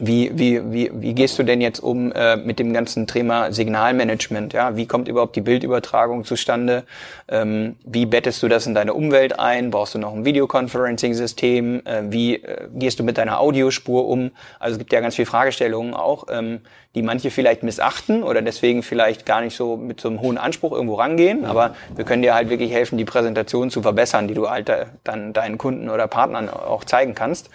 [0.00, 4.54] wie, wie, wie, wie gehst du denn jetzt um äh, mit dem ganzen Thema Signalmanagement?
[4.54, 6.84] Ja, wie kommt überhaupt die Bildübertragung zustande?
[7.28, 9.70] Ähm, wie bettest du das in deine Umwelt ein?
[9.70, 11.82] Brauchst du noch ein Videoconferencing-System?
[11.84, 14.30] Äh, wie äh, gehst du mit deiner Audiospur um?
[14.58, 16.60] Also es gibt ja ganz viele Fragestellungen auch, ähm,
[16.94, 20.72] die manche vielleicht missachten oder deswegen vielleicht gar nicht so mit so einem hohen Anspruch
[20.72, 21.44] irgendwo rangehen.
[21.44, 24.72] Aber wir können dir halt wirklich helfen, die Präsentation zu verbessern, die du halt
[25.04, 27.50] dann deinen Kunden oder Partnern auch zeigen kannst.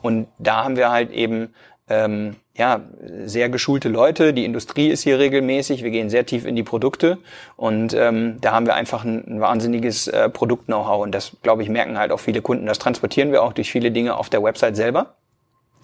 [0.00, 1.52] Und da haben wir halt eben
[1.88, 2.80] ähm, ja,
[3.24, 4.34] sehr geschulte Leute.
[4.34, 5.84] Die Industrie ist hier regelmäßig.
[5.84, 7.18] Wir gehen sehr tief in die Produkte
[7.56, 11.68] und ähm, da haben wir einfach ein, ein wahnsinniges äh, Produkt-Know-how und das, glaube ich,
[11.68, 12.66] merken halt auch viele Kunden.
[12.66, 15.14] Das transportieren wir auch durch viele Dinge auf der Website selber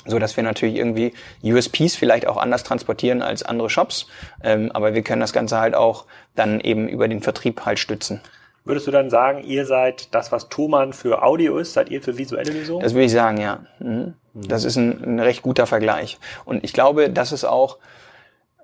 [0.06, 1.12] so dass wir natürlich irgendwie
[1.42, 4.06] USPs vielleicht auch anders transportieren als andere Shops,
[4.42, 8.20] ähm, aber wir können das Ganze halt auch dann eben über den Vertrieb halt stützen.
[8.64, 12.16] Würdest du dann sagen, ihr seid das, was Thomann für Audio ist, seid ihr für
[12.16, 12.82] visuelle Lösungen?
[12.82, 13.60] Das würde ich sagen, ja.
[13.78, 14.14] Mhm.
[14.34, 14.48] Mhm.
[14.48, 16.18] Das ist ein, ein, recht guter Vergleich.
[16.44, 17.78] Und ich glaube, das ist auch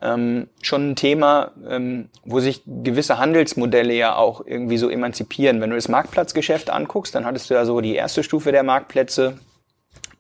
[0.02, 5.60] ähm, schon ein Thema, ähm, wo sich gewisse Handelsmodelle ja auch irgendwie so emanzipieren.
[5.60, 9.38] Wenn du das Marktplatzgeschäft anguckst, dann hattest du ja so die erste Stufe der Marktplätze,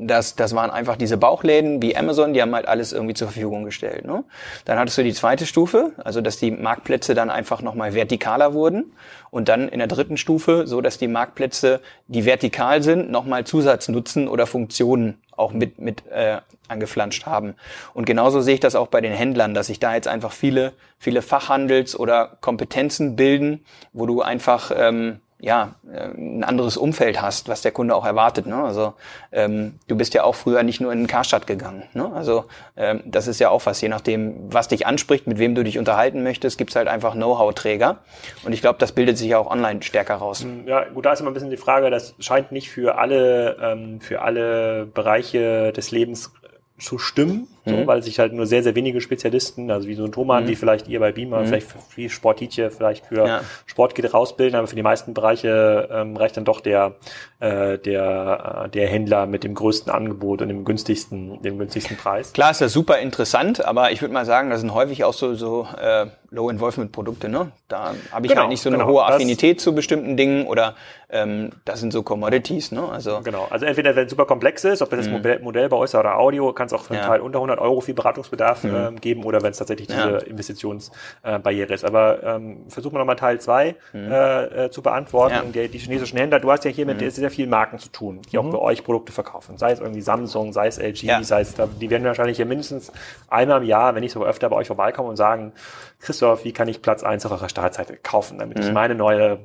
[0.02, 3.64] das, das waren einfach diese Bauchläden wie Amazon, die haben halt alles irgendwie zur Verfügung
[3.64, 4.06] gestellt.
[4.06, 4.24] Ne?
[4.64, 8.92] Dann hattest du die zweite Stufe, also dass die Marktplätze dann einfach nochmal vertikaler wurden.
[9.30, 14.26] Und dann in der dritten Stufe, so dass die Marktplätze, die vertikal sind, nochmal Zusatznutzen
[14.26, 17.54] oder Funktionen auch mit, mit äh, angeflanscht haben.
[17.94, 20.72] Und genauso sehe ich das auch bei den Händlern, dass sich da jetzt einfach viele,
[20.98, 27.48] viele Fachhandels- oder Kompetenzen bilden, wo du einfach ähm, ja, äh, ein anderes Umfeld hast,
[27.48, 28.46] was der Kunde auch erwartet.
[28.46, 28.56] Ne?
[28.56, 28.94] Also
[29.32, 31.84] ähm, du bist ja auch früher nicht nur in den Karstadt gegangen.
[31.94, 32.10] Ne?
[32.14, 32.44] Also
[32.76, 35.78] ähm, das ist ja auch was, je nachdem, was dich anspricht, mit wem du dich
[35.78, 37.98] unterhalten möchtest, gibt's halt einfach Know-how-Träger.
[38.44, 40.42] Und ich glaube, das bildet sich ja auch online stärker raus.
[40.42, 43.56] Hm, ja, gut, da ist immer ein bisschen die Frage, das scheint nicht für alle,
[43.62, 46.32] ähm, für alle Bereiche des Lebens
[46.78, 47.86] zu stimmen, so, mhm.
[47.86, 50.48] weil sich halt nur sehr, sehr wenige Spezialisten, also wie so ein Thomann, mhm.
[50.48, 51.46] wie vielleicht ihr bei Beamer, mhm.
[51.46, 53.40] vielleicht für Sportitje, vielleicht für ja.
[53.66, 56.96] Sportgeräte rausbilden, aber für die meisten Bereiche ähm, reicht dann doch der,
[57.40, 62.32] äh, der, äh, der Händler mit dem größten Angebot und dem günstigsten, dem günstigsten Preis.
[62.32, 65.34] Klar ist das super interessant, aber ich würde mal sagen, das sind häufig auch so,
[65.34, 67.50] so äh, Low-Involvement-Produkte, ne?
[67.66, 70.76] Da habe ich genau, halt nicht so eine genau, hohe Affinität zu bestimmten Dingen oder
[71.08, 72.88] ähm, das sind so Commodities, ne?
[72.88, 73.48] Also genau.
[73.50, 75.14] Also entweder wenn es super komplex ist, ob das mhm.
[75.14, 77.08] Modell, Modell bei euch oder Audio, kann es auch für einen ja.
[77.08, 78.74] Teil unter 100 Euro viel Beratungsbedarf mhm.
[78.74, 80.18] ähm, geben oder wenn es tatsächlich diese ja.
[80.18, 81.84] Investitionsbarriere äh, ist.
[81.84, 84.12] Aber ähm, versuchen wir nochmal Teil 2 mhm.
[84.12, 85.52] äh, äh, zu beantworten.
[85.52, 85.62] Ja.
[85.62, 87.10] Die, die, chinesischen Händler, du hast ja hier mit mhm.
[87.10, 88.52] sehr vielen Marken zu tun, die auch mhm.
[88.52, 89.58] bei euch Produkte verkaufen.
[89.58, 91.22] Sei es irgendwie Samsung, sei es LG, ja.
[91.22, 92.92] sei es, die werden wahrscheinlich hier mindestens
[93.28, 95.52] einmal im Jahr, wenn nicht sogar öfter bei euch vorbeikommen und sagen,
[96.00, 98.64] Christoph, wie kann ich Platz 1 auf eurer Startseite kaufen, damit mhm.
[98.64, 99.40] ich meine neue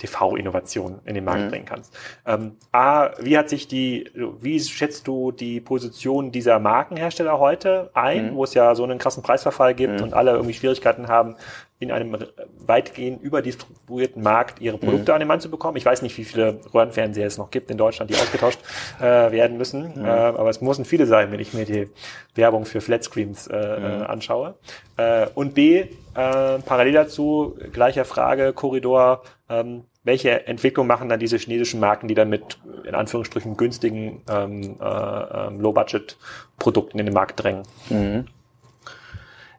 [0.00, 1.50] TV-Innovation in den Markt mhm.
[1.50, 1.94] bringen kannst.
[2.26, 4.10] Ähm, A, wie hat sich die,
[4.40, 8.36] wie schätzt du die Position dieser Markenhersteller heute ein, mhm.
[8.36, 10.04] wo es ja so einen krassen Preisverfall gibt mhm.
[10.04, 11.36] und alle irgendwie Schwierigkeiten haben,
[11.80, 12.14] in einem
[12.58, 15.14] weitgehend überdistribuierten Markt ihre Produkte mhm.
[15.14, 15.78] an den Mann zu bekommen.
[15.78, 18.60] Ich weiß nicht, wie viele Röhrenfernseher es noch gibt in Deutschland, die ausgetauscht
[19.00, 19.94] äh, werden müssen.
[19.96, 20.04] Mhm.
[20.04, 21.88] Äh, aber es müssen viele sein, wenn ich mir die
[22.34, 24.02] Werbung für Flatscreens äh, mhm.
[24.02, 24.56] anschaue.
[24.98, 31.36] Äh, und B, äh, parallel dazu, gleicher Frage, Korridor, ähm, welche Entwicklung machen dann diese
[31.36, 37.42] chinesischen Marken, die dann mit in Anführungsstrichen günstigen ähm, äh, ähm, Low-Budget-Produkten in den Markt
[37.42, 37.64] drängen?
[37.90, 38.26] Mhm.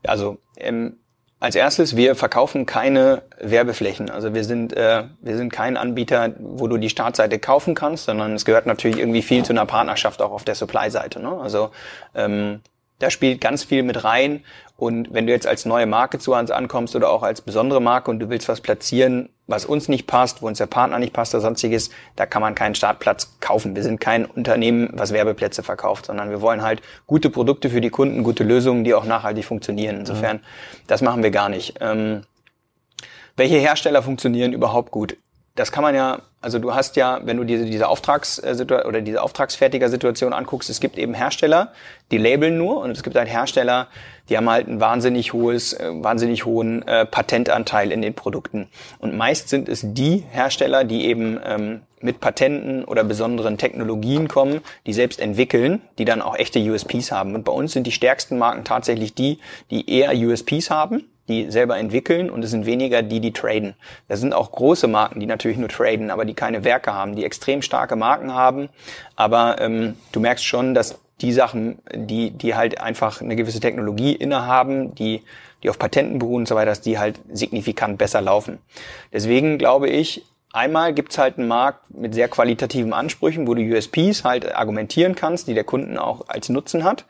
[0.04, 0.97] Also ähm,
[1.39, 4.10] als erstes, wir verkaufen keine Werbeflächen.
[4.12, 8.34] Also wir sind, äh, wir sind kein Anbieter, wo du die Startseite kaufen kannst, sondern
[8.34, 11.19] es gehört natürlich irgendwie viel zu einer Partnerschaft auch auf der Supply-Seite.
[11.19, 11.32] Ne?
[11.39, 11.71] Also
[12.13, 12.62] ähm,
[12.99, 14.43] da spielt ganz viel mit rein.
[14.77, 18.12] Und wenn du jetzt als neue Marke zu uns ankommst oder auch als besondere Marke
[18.12, 21.36] und du willst was platzieren, was uns nicht passt, wo uns der Partner nicht passt
[21.36, 23.76] oder sonstiges, da kann man keinen Startplatz kaufen.
[23.76, 27.90] Wir sind kein Unternehmen, was Werbeplätze verkauft, sondern wir wollen halt gute Produkte für die
[27.90, 29.98] Kunden, gute Lösungen, die auch nachhaltig funktionieren.
[29.98, 30.42] Insofern, mhm.
[30.88, 31.76] das machen wir gar nicht.
[31.82, 32.24] Ähm,
[33.38, 35.18] welche Hersteller funktionieren überhaupt gut?
[35.56, 39.22] Das kann man ja also du hast ja, wenn du diese, diese Auftragssituation oder diese
[39.22, 41.72] Auftragsfertiger-Situation anguckst, es gibt eben Hersteller,
[42.10, 43.88] die labeln nur und es gibt halt Hersteller,
[44.28, 48.70] die haben halt ein wahnsinnig hohes, äh, wahnsinnig hohen äh, Patentanteil in den Produkten.
[48.98, 54.62] Und meist sind es die Hersteller, die eben ähm, mit Patenten oder besonderen Technologien kommen,
[54.88, 57.36] die selbst entwickeln, die dann auch echte USPs haben.
[57.36, 59.38] Und bei uns sind die stärksten Marken tatsächlich die,
[59.70, 63.76] die eher USPs haben die selber entwickeln und es sind weniger die, die traden.
[64.08, 67.26] Da sind auch große Marken, die natürlich nur traden, aber die keine Werke haben, die
[67.26, 68.70] extrem starke Marken haben.
[69.15, 74.13] Aber ähm, du merkst schon, dass die Sachen, die, die halt einfach eine gewisse Technologie
[74.13, 75.24] innehaben, die,
[75.63, 78.60] die auf Patenten beruhen und so weiter, dass die halt signifikant besser laufen.
[79.13, 84.24] Deswegen glaube ich, einmal gibt's halt einen Markt mit sehr qualitativen Ansprüchen, wo du USPs
[84.24, 87.06] halt argumentieren kannst, die der Kunden auch als Nutzen hat.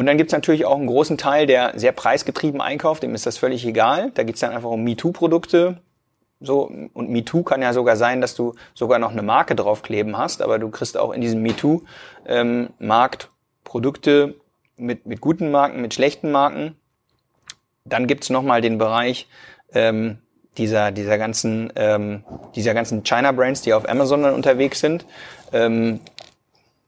[0.00, 3.36] Und dann gibt's natürlich auch einen großen Teil, der sehr preisgetrieben einkauft, dem ist das
[3.36, 4.12] völlig egal.
[4.14, 5.76] Da geht's dann einfach um MeToo-Produkte.
[6.40, 10.40] So, und MeToo kann ja sogar sein, dass du sogar noch eine Marke draufkleben hast,
[10.40, 13.30] aber du kriegst auch in diesem MeToo-Markt ähm,
[13.62, 14.36] Produkte
[14.78, 16.76] mit, mit guten Marken, mit schlechten Marken.
[17.84, 19.28] Dann gibt's noch nochmal den Bereich
[19.74, 20.16] ähm,
[20.56, 22.24] dieser, dieser ganzen, ähm,
[22.56, 25.04] ganzen China-Brands, die auf Amazon dann unterwegs sind.
[25.52, 26.00] Ähm,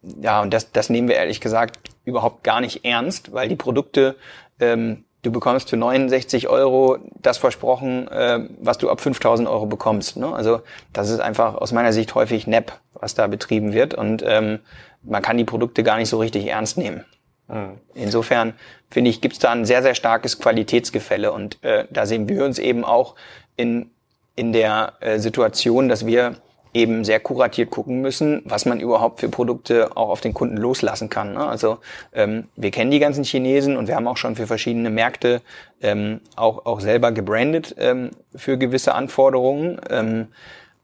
[0.01, 4.17] ja, und das, das nehmen wir ehrlich gesagt überhaupt gar nicht ernst, weil die Produkte,
[4.61, 10.17] ähm, du bekommst für 69 Euro das versprochen, äh, was du ab 5000 Euro bekommst.
[10.17, 10.35] Ne?
[10.35, 10.61] Also
[10.93, 14.59] das ist einfach aus meiner Sicht häufig Nepp, was da betrieben wird und ähm,
[15.03, 17.05] man kann die Produkte gar nicht so richtig ernst nehmen.
[17.49, 17.79] Mhm.
[17.95, 18.55] Insofern
[18.91, 22.45] finde ich, gibt es da ein sehr, sehr starkes Qualitätsgefälle und äh, da sehen wir
[22.45, 23.15] uns eben auch
[23.57, 23.91] in,
[24.37, 26.37] in der äh, Situation, dass wir
[26.75, 31.11] eben sehr kuratiert gucken müssen, was man überhaupt für Produkte auch auf den Kunden loslassen
[31.11, 31.35] kann.
[31.35, 31.47] Ne?
[31.47, 31.79] Also
[32.13, 35.43] ähm, wir kennen die ganzen Chinesen und wir haben auch schon für verschiedene Märkte
[35.83, 39.81] ähm, auch, auch selber gebrandet ähm, für gewisse Anforderungen.
[39.91, 40.29] Ähm,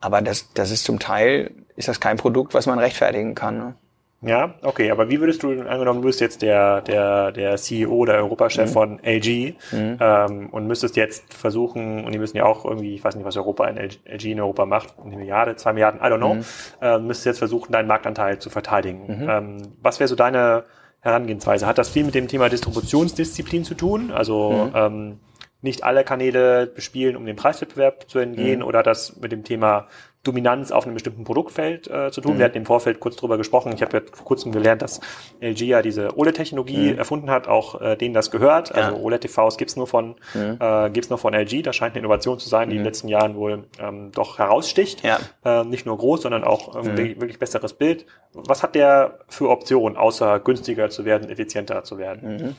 [0.01, 3.59] aber das, das ist zum Teil, ist das kein Produkt, was man rechtfertigen kann.
[3.59, 3.74] Ne?
[4.20, 8.14] Ja, okay, aber wie würdest du, angenommen, du bist jetzt der, der, der CEO oder
[8.14, 8.72] Europachef mhm.
[8.72, 9.96] von LG mhm.
[10.00, 13.37] ähm, und müsstest jetzt versuchen, und die müssen ja auch irgendwie, ich weiß nicht, was
[13.37, 16.44] Europa in LG in Europa macht, eine Milliarde, zwei Milliarden, I don't know, mhm.
[16.81, 19.04] äh, müsstest jetzt versuchen, deinen Marktanteil zu verteidigen.
[19.07, 19.28] Mhm.
[19.28, 20.64] Ähm, was wäre so deine
[21.00, 21.66] Herangehensweise?
[21.66, 24.11] Hat das viel mit dem Thema Distributionsdisziplin zu tun?
[24.11, 24.72] Also mhm.
[24.74, 25.20] ähm,
[25.61, 28.66] nicht alle Kanäle bespielen, um dem Preiswettbewerb zu entgehen mhm.
[28.66, 29.87] oder das mit dem Thema
[30.24, 32.35] Dominanz auf einem bestimmten Produktfeld äh, zu tun.
[32.35, 32.38] Mhm.
[32.38, 33.72] Wir hatten im Vorfeld kurz drüber gesprochen.
[33.72, 35.00] Ich habe ja vor kurzem gelernt, dass
[35.40, 36.98] LG ja diese OLED-Technologie mhm.
[36.98, 38.74] erfunden hat, auch äh, denen das gehört.
[38.74, 39.02] Also ja.
[39.02, 40.59] OLED-TVs gibt's nur von mhm.
[40.61, 41.62] äh, gibt's nur von LG.
[41.62, 42.88] Das scheint eine Innovation zu sein, die in den mhm.
[42.88, 45.04] letzten Jahren wohl ähm, doch heraussticht.
[45.04, 45.18] Ja.
[45.44, 46.96] Äh, nicht nur groß, sondern auch ähm, mhm.
[46.96, 48.04] wirklich besseres Bild.
[48.33, 52.37] Was hat der für Optionen, außer günstiger zu werden, effizienter zu werden?
[52.37, 52.57] Mhm.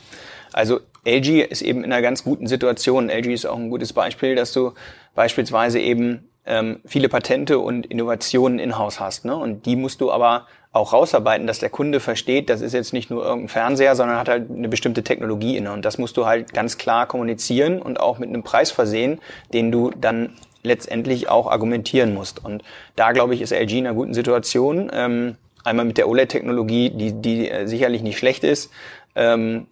[0.54, 3.10] Also LG ist eben in einer ganz guten Situation.
[3.10, 4.74] LG ist auch ein gutes Beispiel, dass du
[5.14, 9.24] beispielsweise eben ähm, viele Patente und Innovationen in-house hast.
[9.24, 9.36] Ne?
[9.36, 13.10] Und die musst du aber auch rausarbeiten, dass der Kunde versteht, das ist jetzt nicht
[13.10, 15.72] nur irgendein Fernseher, sondern hat halt eine bestimmte Technologie inne.
[15.72, 19.20] Und das musst du halt ganz klar kommunizieren und auch mit einem Preis versehen,
[19.54, 22.44] den du dann letztendlich auch argumentieren musst.
[22.44, 22.64] Und
[22.96, 24.92] da, glaube ich, ist LG in einer guten Situation.
[24.94, 28.72] Ähm, einmal mit der OLED-Technologie, die, die äh, sicherlich nicht schlecht ist,
[29.16, 29.68] ähm,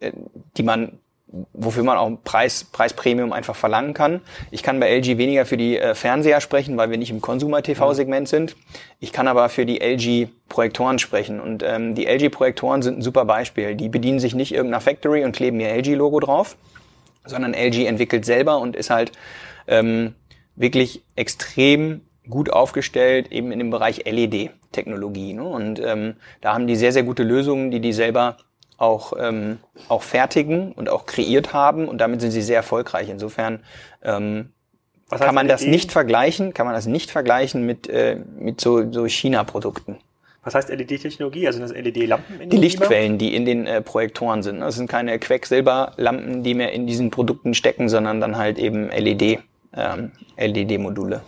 [0.00, 0.12] äh,
[0.56, 0.98] die man
[1.52, 4.20] wofür man auch ein Preis, Preisprämium einfach verlangen kann.
[4.50, 8.28] Ich kann bei LG weniger für die äh, Fernseher sprechen, weil wir nicht im Consumer-TV-Segment
[8.28, 8.56] sind.
[8.98, 11.40] Ich kann aber für die LG-Projektoren sprechen.
[11.40, 13.76] Und ähm, die LG-Projektoren sind ein super Beispiel.
[13.76, 16.56] Die bedienen sich nicht irgendeiner Factory und kleben ihr LG-Logo drauf,
[17.24, 19.12] sondern LG entwickelt selber und ist halt
[19.68, 20.14] ähm,
[20.56, 25.34] wirklich extrem gut aufgestellt, eben in dem Bereich LED-Technologie.
[25.34, 25.44] Ne?
[25.44, 28.36] Und ähm, da haben die sehr, sehr gute Lösungen, die die selber
[28.80, 33.10] auch, ähm, auch fertigen und auch kreiert haben und damit sind sie sehr erfolgreich.
[33.10, 33.60] Insofern
[34.02, 34.52] ähm,
[35.10, 39.06] kann man das nicht vergleichen, kann man das nicht vergleichen mit, äh, mit so, so
[39.06, 39.98] China-Produkten.
[40.42, 41.46] Was heißt LED-Technologie?
[41.46, 42.48] Also das LED-Lampen?
[42.48, 44.60] Die Lichtquellen, die in den äh, Projektoren sind.
[44.60, 49.40] Das sind keine Quecksilberlampen, die mehr in diesen Produkten stecken, sondern dann halt eben LED,
[49.76, 51.20] ähm, LED-Module.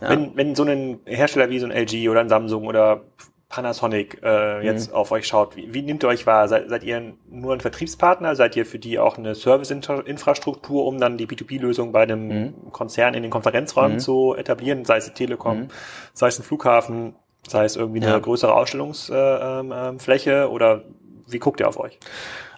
[0.00, 0.10] Ja.
[0.10, 3.02] Wenn, wenn so ein Hersteller wie so ein LG oder ein Samsung oder
[3.50, 4.94] Panasonic äh, jetzt mhm.
[4.94, 6.46] auf euch schaut, wie, wie nimmt ihr euch wahr?
[6.48, 8.36] Seid, seid ihr nur ein Vertriebspartner?
[8.36, 12.72] Seid ihr für die auch eine Serviceinfrastruktur, um dann die B2B-Lösung bei einem mhm.
[12.72, 14.00] Konzern in den Konferenzräumen mhm.
[14.00, 15.68] zu etablieren, sei es Telekom, mhm.
[16.14, 18.18] sei es ein Flughafen, sei es irgendwie eine ja.
[18.20, 20.84] größere Ausstellungsfläche äh, ähm, oder
[21.32, 21.98] wie guckt ihr auf euch?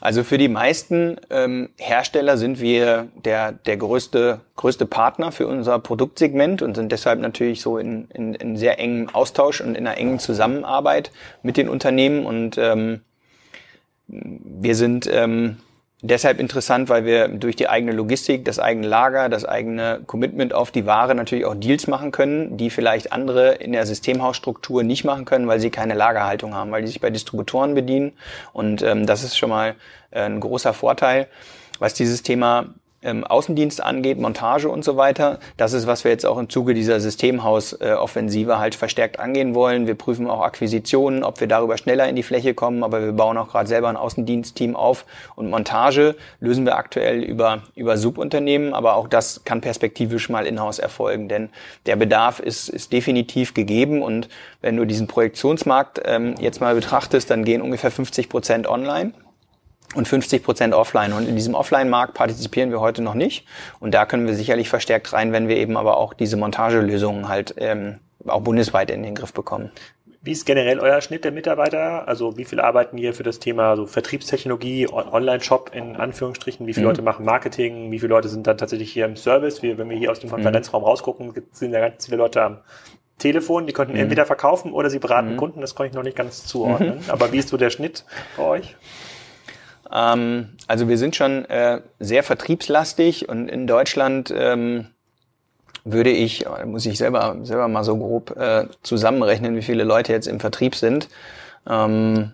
[0.00, 5.78] Also für die meisten ähm, Hersteller sind wir der, der größte, größte Partner für unser
[5.78, 9.96] Produktsegment und sind deshalb natürlich so in, in, in sehr engem Austausch und in einer
[9.96, 12.26] engen Zusammenarbeit mit den Unternehmen.
[12.26, 13.02] Und ähm,
[14.08, 15.58] wir sind ähm,
[16.02, 20.70] deshalb interessant, weil wir durch die eigene Logistik, das eigene Lager, das eigene Commitment auf
[20.70, 25.24] die Ware natürlich auch Deals machen können, die vielleicht andere in der Systemhausstruktur nicht machen
[25.24, 28.12] können, weil sie keine Lagerhaltung haben, weil die sich bei Distributoren bedienen.
[28.52, 29.76] Und ähm, das ist schon mal
[30.10, 31.28] äh, ein großer Vorteil.
[31.78, 32.66] Was dieses Thema
[33.02, 35.38] ähm, Außendienst angeht, Montage und so weiter.
[35.56, 39.86] Das ist, was wir jetzt auch im Zuge dieser Systemhaus-Offensive halt verstärkt angehen wollen.
[39.86, 43.36] Wir prüfen auch Akquisitionen, ob wir darüber schneller in die Fläche kommen, aber wir bauen
[43.38, 48.94] auch gerade selber ein Außendienstteam auf und Montage lösen wir aktuell über, über Subunternehmen, aber
[48.94, 51.50] auch das kann perspektivisch mal in-house erfolgen, denn
[51.86, 54.28] der Bedarf ist, ist definitiv gegeben und
[54.60, 59.12] wenn du diesen Projektionsmarkt ähm, jetzt mal betrachtest, dann gehen ungefähr 50 Prozent online
[59.94, 61.12] und 50 Prozent offline.
[61.12, 63.46] Und in diesem Offline-Markt partizipieren wir heute noch nicht.
[63.80, 67.54] Und da können wir sicherlich verstärkt rein, wenn wir eben aber auch diese Montagelösungen halt
[67.58, 69.70] ähm, auch bundesweit in den Griff bekommen.
[70.24, 72.06] Wie ist generell euer Schnitt der Mitarbeiter?
[72.06, 76.64] Also wie viel arbeiten hier für das Thema so Vertriebstechnologie, Online-Shop in Anführungsstrichen?
[76.68, 76.90] Wie viele mhm.
[76.90, 77.90] Leute machen Marketing?
[77.90, 79.64] Wie viele Leute sind dann tatsächlich hier im Service?
[79.64, 80.34] Wie, wenn wir hier aus dem mhm.
[80.34, 80.88] Konferenzraum mhm.
[80.88, 82.58] rausgucken, sind ja ganz viele Leute am
[83.18, 83.66] Telefon.
[83.66, 84.00] Die könnten mhm.
[84.00, 85.38] entweder verkaufen oder sie beraten mhm.
[85.38, 85.60] Kunden.
[85.60, 87.00] Das kann ich noch nicht ganz zuordnen.
[87.08, 88.04] Aber wie ist so der Schnitt
[88.36, 88.76] bei euch?
[89.92, 94.88] Ähm, also wir sind schon äh, sehr vertriebslastig und in Deutschland ähm,
[95.84, 100.28] würde ich, muss ich selber, selber mal so grob äh, zusammenrechnen, wie viele Leute jetzt
[100.28, 101.08] im Vertrieb sind.
[101.68, 102.32] Ähm,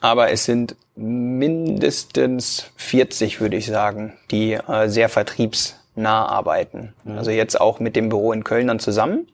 [0.00, 6.94] aber es sind mindestens 40, würde ich sagen, die äh, sehr vertriebsnah arbeiten.
[7.04, 7.18] Mhm.
[7.18, 9.28] Also jetzt auch mit dem Büro in Köln dann zusammen.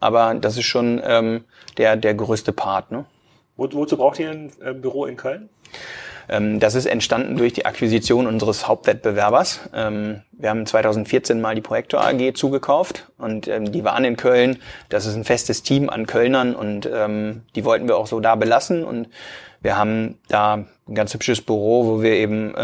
[0.00, 1.44] Aber das ist schon ähm,
[1.78, 2.90] der, der größte Part.
[2.90, 3.04] Ne?
[3.56, 5.48] Wo, wozu braucht ihr ein äh, Büro in Köln?
[6.28, 9.60] Ähm, das ist entstanden durch die Akquisition unseres Hauptwettbewerbers.
[9.74, 14.58] Ähm, wir haben 2014 mal die Projektor AG zugekauft und ähm, die waren in Köln.
[14.88, 16.88] Das ist ein festes Team an Kölnern und
[17.54, 19.08] die wollten wir auch so da belassen und
[19.60, 20.54] wir haben da
[20.88, 22.54] ein ganz hübsches Büro, wo wir eben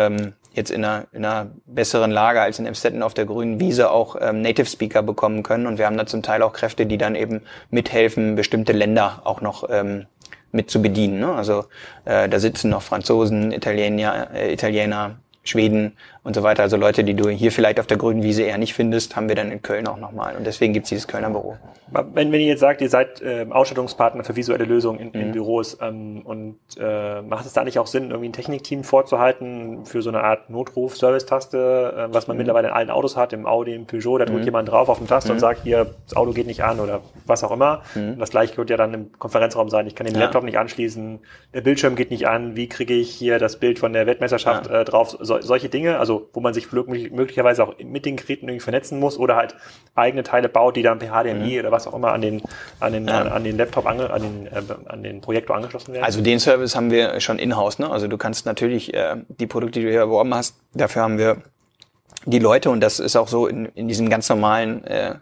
[0.59, 4.17] jetzt in einer, in einer besseren Lage als in Emstetten auf der grünen Wiese auch
[4.21, 5.67] ähm, Native Speaker bekommen können.
[5.67, 9.40] Und wir haben da zum Teil auch Kräfte, die dann eben mithelfen, bestimmte Länder auch
[9.40, 10.06] noch ähm,
[10.53, 11.21] mit zu bedienen.
[11.21, 11.33] Ne?
[11.33, 11.65] Also
[12.05, 16.62] äh, da sitzen noch Franzosen, Italiener, äh, Italiener Schweden und so weiter.
[16.62, 19.37] Also Leute, die du hier vielleicht auf der grünen Wiese eher nicht findest, haben wir
[19.37, 20.37] dann in Köln auch nochmal.
[20.37, 21.56] Und deswegen gibt es dieses Kölner Büro.
[21.90, 25.33] Wenn, wenn ihr jetzt sagt, ihr seid äh, Ausstattungspartner für visuelle Lösungen in, in mhm.
[25.33, 30.02] Büros ähm, und äh, macht es da nicht auch Sinn, irgendwie ein Technikteam vorzuhalten für
[30.02, 32.38] so eine Art Notruf-Service-Taste, äh, was man mhm.
[32.38, 34.44] mittlerweile in allen Autos hat, im Audi, im Peugeot, da drückt mhm.
[34.44, 35.40] jemand drauf auf den Taste und mhm.
[35.40, 37.83] sagt, hier, das Auto geht nicht an oder was auch immer.
[37.94, 38.19] Mhm.
[38.19, 39.87] Das gleiche wird ja dann im Konferenzraum sein.
[39.87, 40.23] Ich kann den ja.
[40.23, 41.21] Laptop nicht anschließen,
[41.54, 44.81] der Bildschirm geht nicht an, wie kriege ich hier das Bild von der Weltmeisterschaft ja.
[44.81, 45.16] äh, drauf?
[45.21, 49.19] So, solche Dinge, also wo man sich möglicherweise auch mit den Geräten irgendwie vernetzen muss
[49.19, 49.56] oder halt
[49.94, 51.61] eigene Teile baut, die dann per HDMI mhm.
[51.61, 52.42] oder was auch immer an den,
[52.81, 53.21] an den, ja.
[53.21, 56.04] an, an, den Laptop, ange, an, den, äh, an den Projektor angeschlossen werden.
[56.04, 57.79] Also den Service haben wir schon in-house.
[57.79, 57.90] Ne?
[57.90, 61.42] Also du kannst natürlich äh, die Produkte, die du hier erworben hast, dafür haben wir
[62.25, 65.15] die Leute und das ist auch so in, in diesem ganz normalen äh,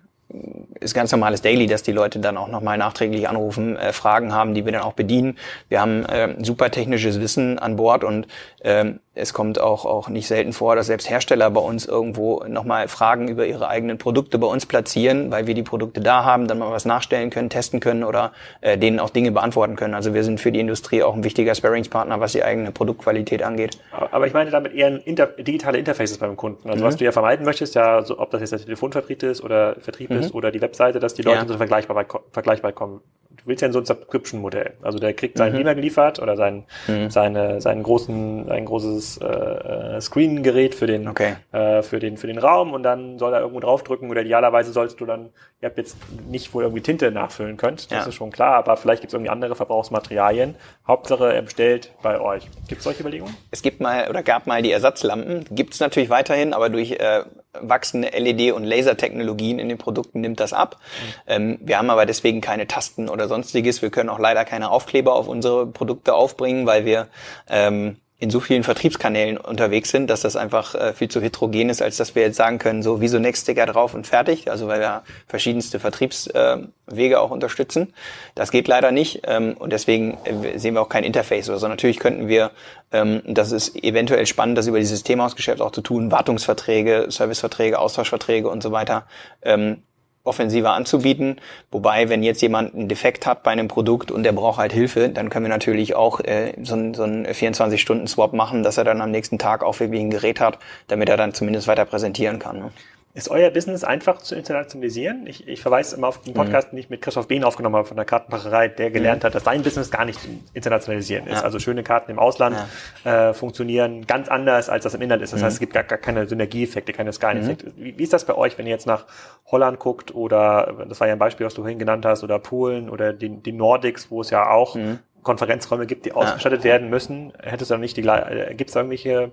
[0.81, 4.55] ist ganz normales Daily, dass die Leute dann auch nochmal nachträglich anrufen, äh, Fragen haben,
[4.55, 5.39] die wir dann auch bedienen.
[5.69, 8.27] Wir haben äh, super technisches Wissen an Bord und
[8.63, 12.87] ähm, es kommt auch, auch nicht selten vor, dass selbst Hersteller bei uns irgendwo nochmal
[12.87, 16.59] Fragen über ihre eigenen Produkte bei uns platzieren, weil wir die Produkte da haben, dann
[16.59, 19.95] mal was nachstellen können, testen können oder äh, denen auch Dinge beantworten können.
[19.95, 23.79] Also wir sind für die Industrie auch ein wichtiger Sparringspartner, was die eigene Produktqualität angeht.
[23.91, 26.69] Aber ich meine damit eher ein Inter digitale Interfaces beim Kunden.
[26.69, 26.89] Also mhm.
[26.89, 30.11] was du ja vermeiden möchtest, ja, so, ob das jetzt der Telefonvertrieb ist oder Vertrieb
[30.11, 30.19] mhm.
[30.19, 31.49] ist oder die Webseite, dass die Leute ja.
[31.49, 33.01] so vergleichbar, vergleichbar kommen
[33.37, 34.75] du willst ja in so ein Subscription-Modell.
[34.83, 35.59] Also der kriegt seinen mhm.
[35.59, 37.11] Beamer geliefert oder sein, mhm.
[37.11, 41.37] seine, seinen großen, ein großes äh, äh, Screen-Gerät für den, okay.
[41.53, 45.01] äh, für den, für den Raum und dann soll er irgendwo draufdrücken oder idealerweise sollst
[45.01, 45.31] du dann,
[45.61, 45.97] ihr habt jetzt
[46.29, 48.09] nicht wohl irgendwie Tinte nachfüllen könnt, das ja.
[48.09, 50.57] ist schon klar, aber vielleicht gibt es irgendwie andere Verbrauchsmaterialien.
[50.87, 52.49] Hauptsache er bestellt bei euch.
[52.69, 53.37] Gibt es solche Überlegungen?
[53.51, 57.23] Es gibt mal oder gab mal die Ersatzlampen, gibt es natürlich weiterhin, aber durch äh,
[57.61, 60.77] wachsende LED- und Lasertechnologien in den Produkten nimmt das ab.
[60.79, 61.13] Mhm.
[61.27, 63.83] Ähm, wir haben aber deswegen keine Tasten oder sonstiges.
[63.83, 67.09] Wir können auch leider keine Aufkleber auf unsere Produkte aufbringen, weil wir
[67.49, 71.83] ähm, in so vielen Vertriebskanälen unterwegs sind, dass das einfach äh, viel zu heterogen ist,
[71.83, 74.51] als dass wir jetzt sagen können, so wie so Next-Sticker drauf und fertig.
[74.51, 77.93] Also weil wir verschiedenste Vertriebswege äh, auch unterstützen.
[78.35, 81.69] Das geht leider nicht ähm, und deswegen äh, sehen wir auch kein Interface oder so.
[81.69, 82.53] Natürlich könnten wir,
[82.91, 88.49] ähm, das ist eventuell spannend, das über dieses Systemhausgeschäft auch zu tun, Wartungsverträge, Serviceverträge, Austauschverträge
[88.49, 89.07] und so weiter
[89.43, 89.83] ähm,
[90.27, 91.37] offensiver anzubieten.
[91.71, 95.09] Wobei, wenn jetzt jemand einen Defekt hat bei einem Produkt und der braucht halt Hilfe,
[95.09, 99.01] dann können wir natürlich auch äh, so, ein, so einen 24-Stunden-Swap machen, dass er dann
[99.01, 100.59] am nächsten Tag auch wirklich ein Gerät hat,
[100.89, 102.59] damit er dann zumindest weiter präsentieren kann.
[102.59, 102.71] Ne?
[103.17, 105.27] Ist euer Business einfach zu internationalisieren?
[105.27, 106.77] Ich, ich verweise immer auf den Podcast, mhm.
[106.77, 109.27] den ich mit Christoph Behn aufgenommen habe von der Kartenmacherei, der gelernt mhm.
[109.29, 111.39] hat, dass sein Business gar nicht zu internationalisieren ist.
[111.39, 111.43] Ja.
[111.43, 112.59] Also schöne Karten im Ausland
[113.07, 113.31] ja.
[113.31, 115.33] äh, funktionieren ganz anders, als das im Inland ist.
[115.33, 115.45] Das mhm.
[115.47, 117.69] heißt, es gibt gar, gar keine Synergieeffekte, keine Skaleneffekte.
[117.69, 117.73] Mhm.
[117.77, 119.07] Wie, wie, ist das bei euch, wenn ihr jetzt nach
[119.47, 122.91] Holland guckt oder, das war ja ein Beispiel, was du vorhin genannt hast, oder Polen
[122.91, 124.99] oder die, die Nordics, wo es ja auch mhm.
[125.23, 126.73] Konferenzräume gibt, die ausgestattet ja.
[126.73, 127.33] werden müssen?
[127.43, 129.33] Hättest du dann nicht die, äh, gibt es irgendwelche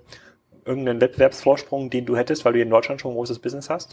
[0.66, 3.92] irgendeinen Wettbewerbsvorsprung, den du hättest, weil du hier in Deutschland schon ein großes Business hast?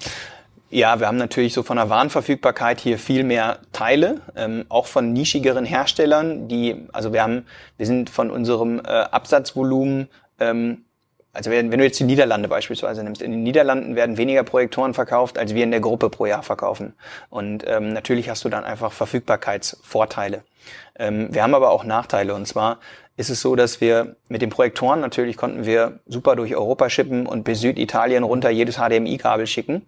[0.70, 5.12] Ja, wir haben natürlich so von der Warenverfügbarkeit hier viel mehr Teile, ähm, auch von
[5.12, 7.46] nischigeren Herstellern, die, also wir haben,
[7.76, 10.08] wir sind von unserem äh, Absatzvolumen
[10.38, 10.84] ähm,
[11.32, 15.38] also wenn, du jetzt die Niederlande beispielsweise nimmst, in den Niederlanden werden weniger Projektoren verkauft,
[15.38, 16.94] als wir in der Gruppe pro Jahr verkaufen.
[17.28, 20.42] Und ähm, natürlich hast du dann einfach Verfügbarkeitsvorteile.
[20.98, 22.34] Ähm, wir haben aber auch Nachteile.
[22.34, 22.78] Und zwar
[23.20, 27.26] ist es so, dass wir mit den Projektoren natürlich konnten wir super durch Europa schippen
[27.26, 29.82] und bis Süditalien runter jedes HDMI-Kabel schicken.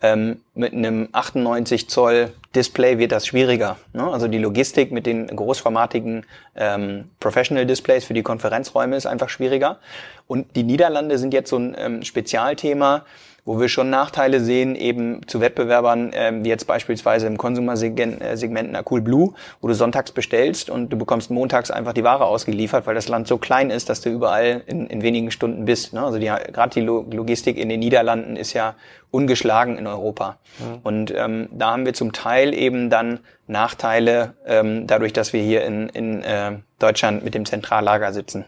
[0.00, 3.76] Ähm, mit einem 98 Zoll Display wird das schwieriger.
[3.92, 4.10] Ne?
[4.10, 6.24] Also die Logistik mit den großformatigen
[6.56, 9.80] ähm, Professional Displays für die Konferenzräume ist einfach schwieriger.
[10.26, 13.04] Und die Niederlande sind jetzt so ein ähm, Spezialthema
[13.48, 18.58] wo wir schon Nachteile sehen, eben zu Wettbewerbern, ähm, wie jetzt beispielsweise im Konsumersegment äh,
[18.58, 19.32] einer Cool Blue,
[19.62, 23.26] wo du sonntags bestellst und du bekommst montags einfach die Ware ausgeliefert, weil das Land
[23.26, 25.94] so klein ist, dass du überall in, in wenigen Stunden bist.
[25.94, 26.04] Ne?
[26.04, 28.74] Also gerade die Logistik in den Niederlanden ist ja
[29.10, 30.36] ungeschlagen in Europa.
[30.58, 30.80] Mhm.
[30.82, 35.64] Und ähm, da haben wir zum Teil eben dann Nachteile, ähm, dadurch, dass wir hier
[35.64, 38.44] in, in äh, Deutschland mit dem Zentrallager sitzen.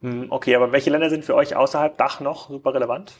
[0.00, 3.12] Hm, okay, aber welche Länder sind für euch außerhalb Dach noch super relevant?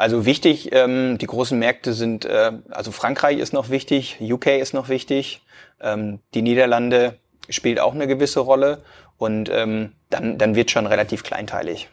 [0.00, 4.72] Also wichtig, ähm, die großen Märkte sind, äh, also Frankreich ist noch wichtig, UK ist
[4.72, 5.42] noch wichtig,
[5.78, 7.18] ähm, die Niederlande
[7.50, 8.78] spielt auch eine gewisse Rolle
[9.18, 11.90] und ähm, dann, dann wird schon relativ kleinteilig.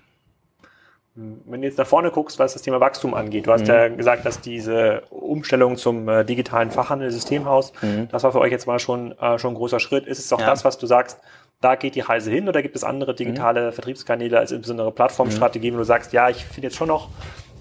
[1.15, 3.67] Wenn du jetzt nach vorne guckst, was das Thema Wachstum angeht, du hast mhm.
[3.67, 8.07] ja gesagt, dass diese Umstellung zum äh, digitalen Fachhandel, Systemhaus, mhm.
[8.09, 10.07] das war für euch jetzt mal schon, äh, schon ein großer Schritt.
[10.07, 10.45] Ist es auch ja.
[10.45, 11.19] das, was du sagst,
[11.59, 13.73] da geht die Reise hin oder gibt es andere digitale mhm.
[13.73, 17.09] Vertriebskanäle als insbesondere Plattformstrategien, wo du sagst, ja, ich finde jetzt schon noch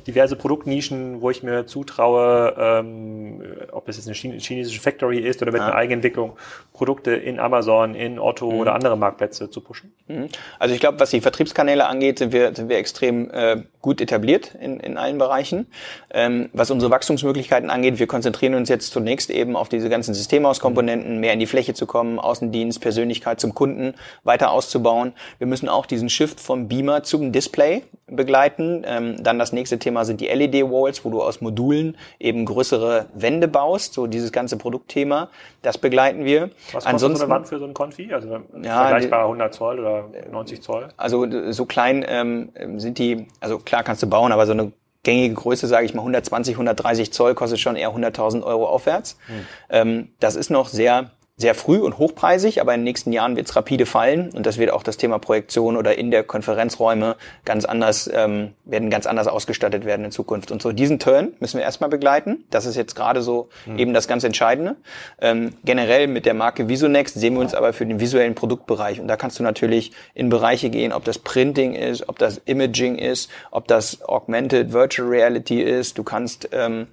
[0.07, 3.43] diverse Produktnischen, wo ich mir zutraue, ähm,
[3.73, 5.67] ob es jetzt eine chinesische Factory ist oder mit ja.
[5.67, 6.37] einer Eigenentwicklung,
[6.73, 8.59] Produkte in Amazon, in Otto mhm.
[8.59, 9.93] oder andere Marktplätze zu pushen?
[10.09, 10.29] Mhm.
[10.59, 14.55] Also ich glaube, was die Vertriebskanäle angeht, sind wir, sind wir extrem äh, gut etabliert
[14.61, 15.67] in, in allen Bereichen.
[16.11, 21.19] Ähm, was unsere Wachstumsmöglichkeiten angeht, wir konzentrieren uns jetzt zunächst eben auf diese ganzen Systemhauskomponenten,
[21.19, 23.95] mehr in die Fläche zu kommen, Außendienst, Persönlichkeit zum Kunden
[24.25, 25.13] weiter auszubauen.
[25.39, 28.83] Wir müssen auch diesen Shift vom Beamer zum Display begleiten.
[28.87, 33.49] Ähm, dann das nächste Thema sind die LED-Walls, wo du aus Modulen eben größere Wände
[33.49, 33.95] baust.
[33.95, 35.29] So dieses ganze Produktthema,
[35.63, 36.51] das begleiten wir.
[36.73, 38.13] Was kostet Ansonsten, so eine Wand für so ein Konfi?
[38.13, 38.41] Also ja,
[38.89, 40.89] vergleichbar 100 Zoll oder 90 Zoll?
[40.97, 44.73] Also so klein ähm, sind die, also klar kannst du bauen, aber so eine
[45.03, 49.17] gängige Größe, sage ich mal 120, 130 Zoll, kostet schon eher 100.000 Euro aufwärts.
[49.27, 49.35] Hm.
[49.71, 53.47] Ähm, das ist noch sehr sehr früh und hochpreisig, aber in den nächsten Jahren wird
[53.47, 57.67] es rapide fallen und das wird auch das Thema Projektion oder in der Konferenzräume ganz
[57.67, 60.51] anders, ähm, werden ganz anders ausgestattet werden in Zukunft.
[60.51, 62.45] Und so diesen Turn müssen wir erstmal begleiten.
[62.49, 63.79] Das ist jetzt gerade so mhm.
[63.79, 64.77] eben das ganz Entscheidende.
[65.21, 69.07] Ähm, generell mit der Marke Visonext sehen wir uns aber für den visuellen Produktbereich und
[69.07, 73.31] da kannst du natürlich in Bereiche gehen, ob das Printing ist, ob das Imaging ist,
[73.51, 75.99] ob das Augmented Virtual Reality ist.
[75.99, 76.87] Du kannst ähm,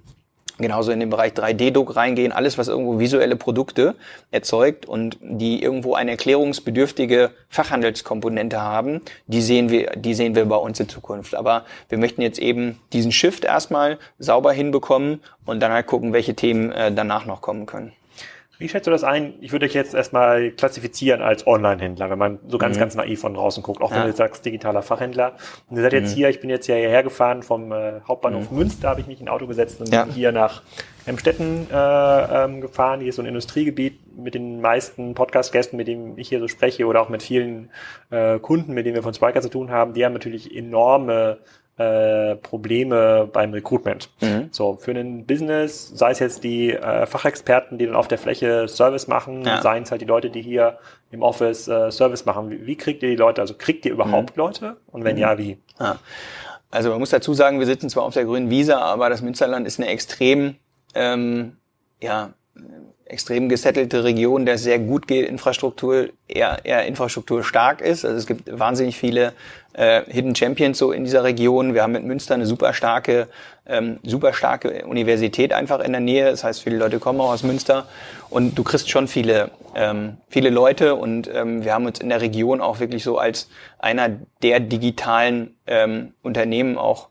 [0.58, 3.94] genauso in den Bereich 3D-Druck reingehen, alles, was irgendwo visuelle Produkte
[4.30, 10.56] erzeugt und die irgendwo eine erklärungsbedürftige Fachhandelskomponente haben, die sehen wir, die sehen wir bei
[10.56, 11.34] uns in Zukunft.
[11.34, 16.34] Aber wir möchten jetzt eben diesen Shift erstmal sauber hinbekommen und dann halt gucken, welche
[16.34, 17.92] Themen äh, danach noch kommen können.
[18.58, 19.34] Wie schätzt du das ein?
[19.40, 22.80] Ich würde euch jetzt erstmal klassifizieren als Online-Händler, wenn man so ganz, mhm.
[22.80, 23.98] ganz naiv von draußen guckt, auch ja.
[23.98, 25.34] wenn du sagst digitaler Fachhändler.
[25.68, 26.16] Und ihr seid jetzt mhm.
[26.16, 28.58] hier, ich bin jetzt ja hierher gefahren vom äh, Hauptbahnhof mhm.
[28.58, 30.04] Münster, habe ich mich in ein Auto gesetzt und ja.
[30.04, 30.62] bin hier nach
[31.06, 33.00] Emstetten äh, ähm, gefahren.
[33.00, 36.86] Hier ist so ein Industriegebiet mit den meisten Podcast-Gästen, mit denen ich hier so spreche
[36.86, 37.70] oder auch mit vielen
[38.10, 39.92] äh, Kunden, mit denen wir von Spiker zu tun haben.
[39.94, 41.38] Die haben natürlich enorme
[41.76, 44.10] äh, Probleme beim Recruitment.
[44.20, 44.48] Mhm.
[44.52, 48.68] So, für ein Business, sei es jetzt die äh, Fachexperten, die dann auf der Fläche
[48.68, 49.60] Service machen, ja.
[49.60, 50.78] seien es halt die Leute, die hier
[51.10, 52.50] im Office äh, Service machen.
[52.50, 53.40] Wie, wie, kriegt ihr die Leute?
[53.40, 54.40] Also kriegt ihr überhaupt mhm.
[54.40, 54.76] Leute?
[54.92, 55.22] Und wenn mhm.
[55.22, 55.58] ja, wie?
[55.80, 55.98] Ja.
[56.70, 59.66] Also man muss dazu sagen, wir sitzen zwar auf der grünen Wiese, aber das Münsterland
[59.66, 60.56] ist eine extrem,
[60.94, 61.56] ähm,
[62.00, 62.34] ja,
[63.06, 68.04] extrem gesettelte Region, der sehr gut geht, Infrastruktur, eher, eher Infrastruktur stark ist.
[68.04, 69.32] Also es gibt wahnsinnig viele
[69.74, 71.74] äh, Hidden Champions so in dieser Region.
[71.74, 73.28] Wir haben mit Münster eine super starke,
[73.66, 76.30] ähm, super starke Universität einfach in der Nähe.
[76.30, 77.86] Das heißt, viele Leute kommen auch aus Münster
[78.30, 82.20] und du kriegst schon viele, ähm, viele Leute und ähm, wir haben uns in der
[82.20, 83.48] Region auch wirklich so als
[83.78, 84.10] einer
[84.42, 87.08] der digitalen ähm, Unternehmen auch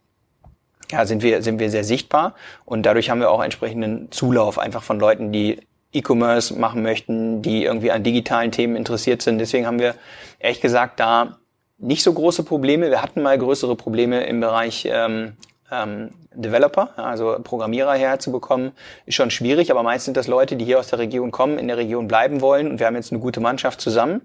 [0.93, 2.35] ja, sind wir, sind wir sehr sichtbar
[2.65, 5.59] und dadurch haben wir auch entsprechenden Zulauf einfach von Leuten, die
[5.91, 9.39] E-Commerce machen möchten, die irgendwie an digitalen Themen interessiert sind.
[9.39, 9.95] Deswegen haben wir
[10.39, 11.37] ehrlich gesagt da
[11.79, 12.91] nicht so große Probleme.
[12.91, 15.33] Wir hatten mal größere Probleme im Bereich ähm,
[15.71, 18.71] ähm, Developer, also Programmierer herzubekommen,
[19.05, 21.67] ist schon schwierig, aber meist sind das Leute, die hier aus der Region kommen, in
[21.67, 24.21] der Region bleiben wollen und wir haben jetzt eine gute Mannschaft zusammen.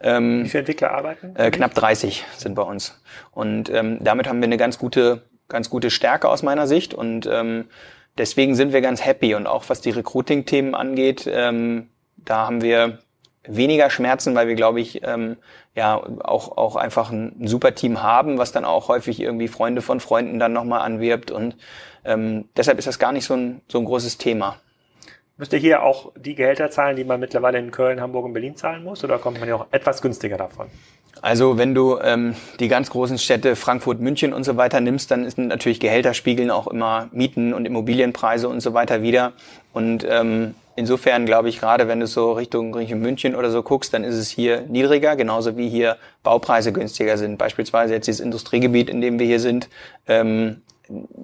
[0.00, 1.34] Ähm, Wie viele Entwickler arbeiten?
[1.36, 3.00] Äh, knapp 30 sind bei uns
[3.32, 7.26] und ähm, damit haben wir eine ganz gute, ganz gute Stärke aus meiner Sicht und
[7.26, 7.66] ähm,
[8.16, 12.98] deswegen sind wir ganz happy und auch was die Recruiting-Themen angeht, ähm, da haben wir
[13.44, 15.36] weniger Schmerzen, weil wir, glaube ich, ähm,
[15.74, 20.00] ja auch, auch einfach ein, super Team haben, was dann auch häufig irgendwie Freunde von
[20.00, 21.30] Freunden dann nochmal anwirbt.
[21.30, 21.56] Und
[22.04, 24.56] ähm, deshalb ist das gar nicht so ein, so ein großes Thema.
[25.40, 28.56] Müsst ihr hier auch die Gehälter zahlen, die man mittlerweile in Köln, Hamburg und Berlin
[28.56, 30.66] zahlen muss, oder kommt man ja auch etwas günstiger davon?
[31.22, 35.30] Also wenn du ähm, die ganz großen Städte Frankfurt, München und so weiter nimmst, dann
[35.30, 39.32] sind natürlich Gehälter spiegeln auch immer Mieten und Immobilienpreise und so weiter wieder.
[39.72, 43.92] Und ähm, Insofern glaube ich, gerade wenn du so Richtung, Richtung München oder so guckst,
[43.92, 47.36] dann ist es hier niedriger, genauso wie hier Baupreise günstiger sind.
[47.36, 49.68] Beispielsweise jetzt dieses Industriegebiet, in dem wir hier sind,
[50.06, 50.62] ähm,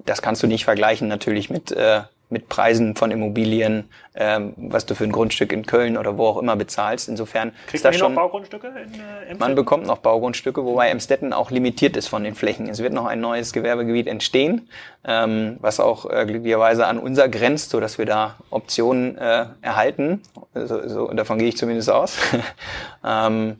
[0.05, 4.95] das kannst du nicht vergleichen natürlich mit, äh, mit Preisen von Immobilien, ähm, was du
[4.95, 7.07] für ein Grundstück in Köln oder wo auch immer bezahlst.
[7.07, 8.13] Insofern Kriegt ist das schon.
[8.13, 12.35] noch Baugrundstücke in äh, Man bekommt noch Baugrundstücke, wobei Emstetten auch limitiert ist von den
[12.35, 12.67] Flächen.
[12.67, 14.67] Es wird noch ein neues Gewerbegebiet entstehen,
[15.05, 20.21] ähm, was auch äh, glücklicherweise an unser grenzt, so dass wir da Optionen äh, erhalten.
[20.53, 22.17] So, so, davon gehe ich zumindest aus.
[23.05, 23.57] ähm,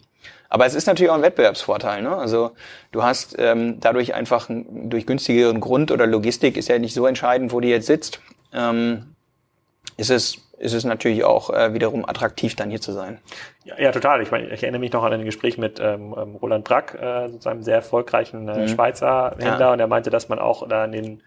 [0.49, 2.01] aber es ist natürlich auch ein Wettbewerbsvorteil.
[2.01, 2.15] Ne?
[2.15, 2.51] Also
[2.91, 7.51] du hast ähm, dadurch einfach durch günstigeren Grund oder Logistik ist ja nicht so entscheidend,
[7.51, 8.21] wo die jetzt sitzt
[8.57, 9.15] ähm,
[9.97, 13.19] ist es ist es natürlich auch äh, wiederum attraktiv, dann hier zu sein.
[13.63, 14.21] Ja, ja total.
[14.23, 17.29] Ich meine, ich erinnere mich noch an ein Gespräch mit ähm, ähm Roland Brack, äh,
[17.29, 18.67] sozusagen einem sehr erfolgreichen äh, mhm.
[18.67, 19.73] Schweizer Händler, ja.
[19.73, 21.23] und er meinte, dass man auch da in den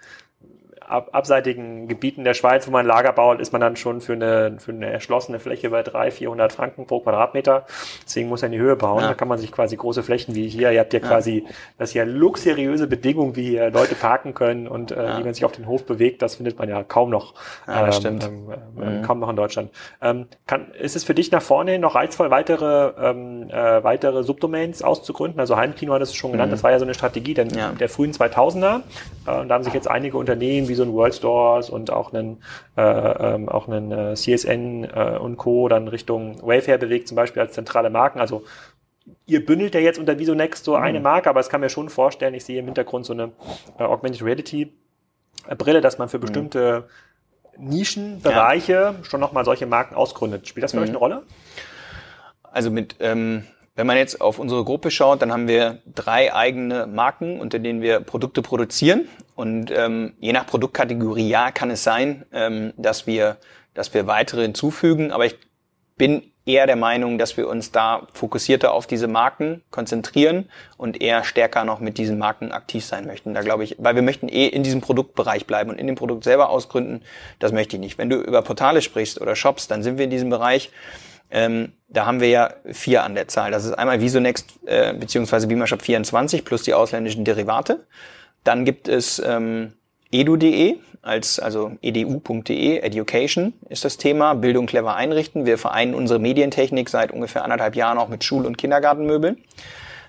[0.90, 4.56] ab, abseitigen Gebieten der Schweiz, wo man Lager baut, ist man dann schon für eine,
[4.58, 7.64] für eine erschlossene Fläche bei 300, 400 Franken pro Quadratmeter.
[8.04, 9.02] Deswegen muss er in die Höhe bauen.
[9.02, 9.08] Ja.
[9.08, 11.06] Da kann man sich quasi große Flächen wie hier, ihr habt ja, ja.
[11.06, 11.46] quasi,
[11.78, 15.52] das hier luxuriöse Bedingungen, wie hier Leute parken können und äh, wie man sich auf
[15.52, 17.34] den Hof bewegt, das findet man ja kaum noch,
[17.66, 18.24] ja, das ähm, stimmt.
[18.24, 19.02] Ähm, mhm.
[19.02, 19.70] kaum noch in Deutschland.
[20.02, 24.82] Ähm, kann, ist es für dich nach vorne noch reizvoll, weitere, ähm, äh, weitere Subdomains
[24.82, 25.40] auszugründen?
[25.40, 26.54] Also Heimkino hat es schon genannt, mhm.
[26.54, 28.80] das war ja so eine Strategie der, der frühen 2000er.
[29.26, 32.12] Äh, und da haben sich jetzt einige Unternehmen wie so ein World Stores und auch
[32.12, 32.42] einen,
[32.76, 35.68] äh, ähm, auch einen äh, CSN äh, und Co.
[35.68, 38.20] dann Richtung Wayfair bewegt, zum Beispiel als zentrale Marken.
[38.20, 38.44] Also
[39.26, 40.82] ihr bündelt ja jetzt unter Visonext so mhm.
[40.82, 43.32] eine Marke, aber es kann mir schon vorstellen, ich sehe im Hintergrund so eine
[43.78, 44.72] äh, Augmented Reality
[45.56, 46.22] Brille, dass man für mhm.
[46.22, 46.88] bestimmte
[47.56, 48.94] Nischenbereiche ja.
[49.02, 50.48] schon nochmal solche Marken ausgründet.
[50.48, 50.84] Spielt das für mhm.
[50.84, 51.22] euch eine Rolle?
[52.42, 53.44] Also mit ähm,
[53.80, 57.80] wenn man jetzt auf unsere Gruppe schaut, dann haben wir drei eigene Marken, unter denen
[57.80, 59.08] wir Produkte produzieren.
[59.36, 63.38] Und ähm, je nach Produktkategorie, ja, kann es sein, ähm, dass wir,
[63.72, 65.12] dass wir weitere hinzufügen.
[65.12, 65.38] Aber ich
[65.96, 71.24] bin eher der Meinung, dass wir uns da fokussierter auf diese Marken konzentrieren und eher
[71.24, 73.32] stärker noch mit diesen Marken aktiv sein möchten.
[73.32, 76.24] Da glaube ich, weil wir möchten eh in diesem Produktbereich bleiben und in dem Produkt
[76.24, 77.00] selber ausgründen,
[77.38, 77.96] das möchte ich nicht.
[77.96, 80.70] Wenn du über Portale sprichst oder Shops, dann sind wir in diesem Bereich
[81.30, 83.50] ähm, da haben wir ja vier an der Zahl.
[83.50, 87.84] Das ist einmal Visonext äh, beziehungsweise Beamershop 24 plus die ausländischen Derivate.
[88.44, 89.72] Dann gibt es ähm,
[90.10, 95.46] edu.de als also edu.de Education ist das Thema Bildung clever einrichten.
[95.46, 99.38] Wir vereinen unsere Medientechnik seit ungefähr anderthalb Jahren auch mit Schul- und Kindergartenmöbeln.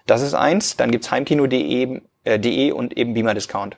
[0.06, 0.76] Das ist eins.
[0.76, 3.78] Dann gibt's heimkino.de äh, .de und eben Beamer Discount.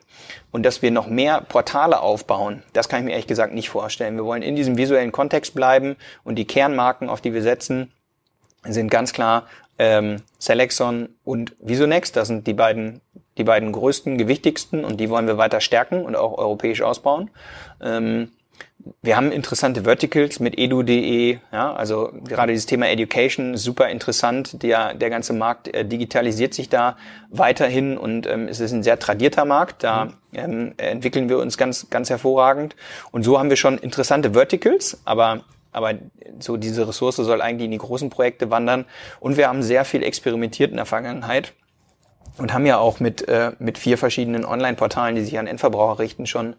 [0.50, 4.16] Und dass wir noch mehr Portale aufbauen, das kann ich mir ehrlich gesagt nicht vorstellen.
[4.16, 7.92] Wir wollen in diesem visuellen Kontext bleiben und die Kernmarken, auf die wir setzen,
[8.64, 9.46] sind ganz klar
[9.78, 12.16] ähm, Selexon und Visonext.
[12.16, 13.00] Das sind die beiden,
[13.38, 17.30] die beiden größten, gewichtigsten und die wollen wir weiter stärken und auch europäisch ausbauen.
[17.82, 18.30] Ähm,
[19.00, 24.62] wir haben interessante Verticals mit edu.de, ja, also gerade dieses Thema Education super interessant.
[24.62, 26.96] Der, der ganze Markt äh, digitalisiert sich da
[27.30, 29.84] weiterhin und ähm, es ist ein sehr tradierter Markt.
[29.84, 32.76] Da ähm, entwickeln wir uns ganz, ganz hervorragend.
[33.10, 35.94] Und so haben wir schon interessante Verticals, aber aber
[36.38, 38.84] so diese Ressource soll eigentlich in die großen Projekte wandern.
[39.18, 41.52] Und wir haben sehr viel experimentiert in der Vergangenheit
[42.38, 46.26] und haben ja auch mit, äh, mit vier verschiedenen Online-Portalen, die sich an Endverbraucher richten,
[46.26, 46.54] schon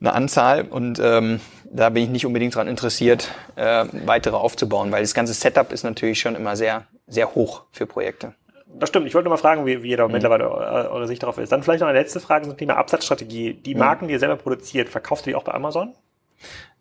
[0.00, 5.02] eine Anzahl und ähm, da bin ich nicht unbedingt daran interessiert, äh, weitere aufzubauen, weil
[5.02, 8.34] das ganze Setup ist natürlich schon immer sehr, sehr hoch für Projekte.
[8.66, 9.06] Das stimmt.
[9.06, 10.12] Ich wollte nur mal fragen, wie, wie ihr da mhm.
[10.12, 11.50] mittlerweile eure Sicht darauf ist.
[11.50, 13.54] Dann vielleicht noch eine letzte Frage zum Thema Absatzstrategie.
[13.54, 13.80] Die mhm.
[13.80, 15.94] Marken, die ihr selber produziert, verkauft ihr die auch bei Amazon?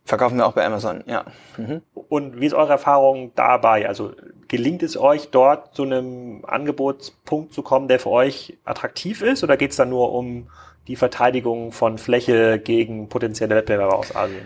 [0.05, 1.26] Verkaufen wir auch bei Amazon, ja.
[1.57, 1.82] Mhm.
[1.93, 3.88] Und wie ist eure Erfahrung dabei?
[3.88, 4.13] Also
[4.47, 9.43] gelingt es euch dort zu einem Angebotspunkt zu kommen, der für euch attraktiv ist?
[9.43, 10.49] Oder geht es dann nur um
[10.89, 14.41] die Verteidigung von Fläche gegen potenzielle Wettbewerber aus Asien?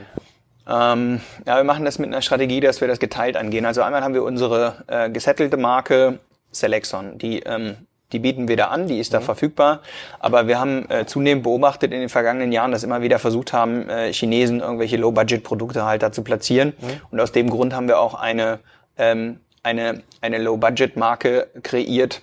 [0.69, 3.65] Ähm, ja, wir machen das mit einer Strategie, dass wir das geteilt angehen.
[3.65, 6.19] Also einmal haben wir unsere äh, gesettelte Marke
[6.51, 7.77] Selexon, die ähm,
[8.13, 9.23] die bieten wir da an, die ist da mhm.
[9.23, 9.81] verfügbar.
[10.19, 13.89] Aber wir haben äh, zunehmend beobachtet in den vergangenen Jahren, dass immer wieder versucht haben,
[13.89, 16.73] äh, Chinesen irgendwelche Low-Budget-Produkte halt da zu platzieren.
[16.79, 16.87] Mhm.
[17.11, 18.59] Und aus dem Grund haben wir auch eine,
[18.97, 22.21] ähm, eine, eine Low-Budget-Marke kreiert,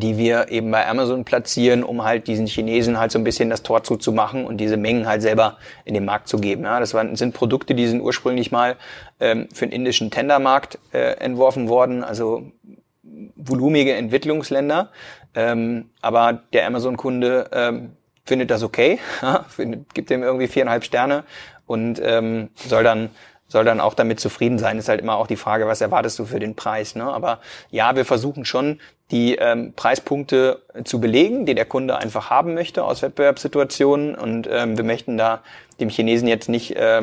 [0.00, 3.62] die wir eben bei Amazon platzieren, um halt diesen Chinesen halt so ein bisschen das
[3.62, 6.64] Tor zuzumachen und diese Mengen halt selber in den Markt zu geben.
[6.64, 8.76] Ja, das waren, sind Produkte, die sind ursprünglich mal
[9.20, 12.50] ähm, für den indischen Tendermarkt äh, entworfen worden, also
[13.36, 14.90] volumige Entwicklungsländer.
[15.34, 17.92] Ähm, aber der Amazon-Kunde ähm,
[18.24, 18.98] findet das okay,
[19.48, 21.24] findet, gibt dem irgendwie viereinhalb Sterne
[21.66, 23.10] und ähm, soll dann
[23.46, 24.78] soll dann auch damit zufrieden sein.
[24.78, 26.96] Ist halt immer auch die Frage, was erwartest du für den Preis.
[26.96, 27.04] Ne?
[27.04, 27.40] Aber
[27.70, 28.80] ja, wir versuchen schon,
[29.10, 34.14] die ähm, Preispunkte zu belegen, die der Kunde einfach haben möchte aus Wettbewerbssituationen.
[34.14, 35.42] Und ähm, wir möchten da
[35.80, 37.02] dem Chinesen jetzt nicht äh,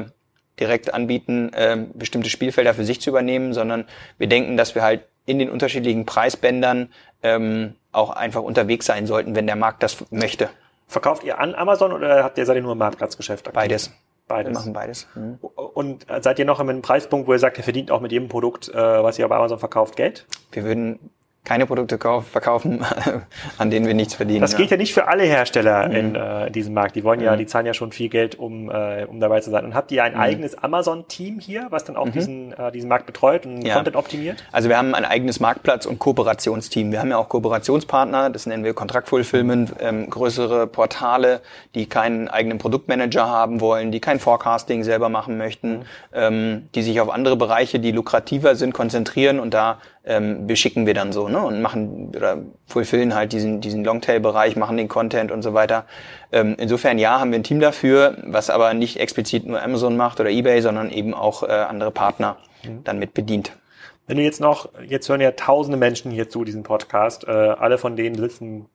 [0.59, 3.85] direkt anbieten, äh, bestimmte Spielfelder für sich zu übernehmen, sondern
[4.17, 6.89] wir denken, dass wir halt in den unterschiedlichen Preisbändern
[7.21, 10.49] ähm, auch einfach unterwegs sein sollten, wenn der Markt das möchte.
[10.87, 13.55] Verkauft ihr an Amazon oder habt ihr seid ihr nur im Marktplatzgeschäft aktiv?
[13.55, 13.91] Beides.
[14.27, 14.49] Beides.
[14.49, 15.07] Wir machen beides.
[15.13, 15.39] Mhm.
[15.41, 18.29] Und seid ihr noch in einem Preispunkt, wo ihr sagt, ihr verdient auch mit jedem
[18.29, 20.25] Produkt, äh, was ihr bei Amazon verkauft, Geld?
[20.51, 21.11] Wir würden
[21.43, 22.85] keine Produkte kauf, verkaufen,
[23.57, 24.41] an denen wir nichts verdienen.
[24.41, 25.95] Das gilt ja, ja nicht für alle Hersteller mhm.
[25.95, 26.95] in äh, diesem Markt.
[26.95, 27.39] Die wollen ja, mhm.
[27.39, 29.65] die zahlen ja schon viel Geld, um, äh, um dabei zu sein.
[29.65, 30.19] Und habt ihr ein mhm.
[30.19, 32.11] eigenes Amazon-Team hier, was dann auch mhm.
[32.11, 33.73] diesen, äh, diesen Markt betreut und ja.
[33.73, 34.43] Content optimiert?
[34.51, 36.91] Also wir haben ein eigenes Marktplatz- und Kooperationsteam.
[36.91, 41.41] Wir haben ja auch Kooperationspartner, das nennen wir Kontraktfulfillment, ähm, größere Portale,
[41.73, 45.85] die keinen eigenen Produktmanager haben wollen, die kein Forecasting selber machen möchten, mhm.
[46.13, 50.93] ähm, die sich auf andere Bereiche, die lukrativer sind, konzentrieren und da ähm, beschicken wir
[50.93, 51.41] dann so, ne?
[51.41, 55.85] Und machen oder fulfillen halt diesen, diesen Longtail-Bereich, machen den Content und so weiter.
[56.31, 60.19] Ähm, insofern ja, haben wir ein Team dafür, was aber nicht explizit nur Amazon macht
[60.19, 62.83] oder Ebay, sondern eben auch äh, andere Partner mhm.
[62.83, 63.51] dann mit bedient.
[64.07, 67.77] Wenn du jetzt noch, jetzt hören ja tausende Menschen hier zu diesem Podcast, äh, alle
[67.77, 68.65] von denen sitzen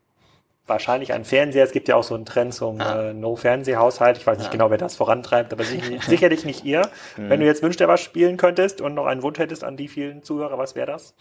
[0.66, 1.64] wahrscheinlich ein Fernseher.
[1.64, 3.10] Es gibt ja auch so einen Trend zum ah.
[3.10, 4.18] äh, No-Fernsehhaushalt.
[4.18, 4.52] Ich weiß nicht ah.
[4.52, 6.82] genau, wer das vorantreibt, aber sicherlich, sicherlich nicht ihr.
[7.16, 7.30] Hm.
[7.30, 9.88] Wenn du jetzt Wünsch dir was spielen könntest und noch einen Wunsch hättest an die
[9.88, 11.14] vielen Zuhörer, was wäre das?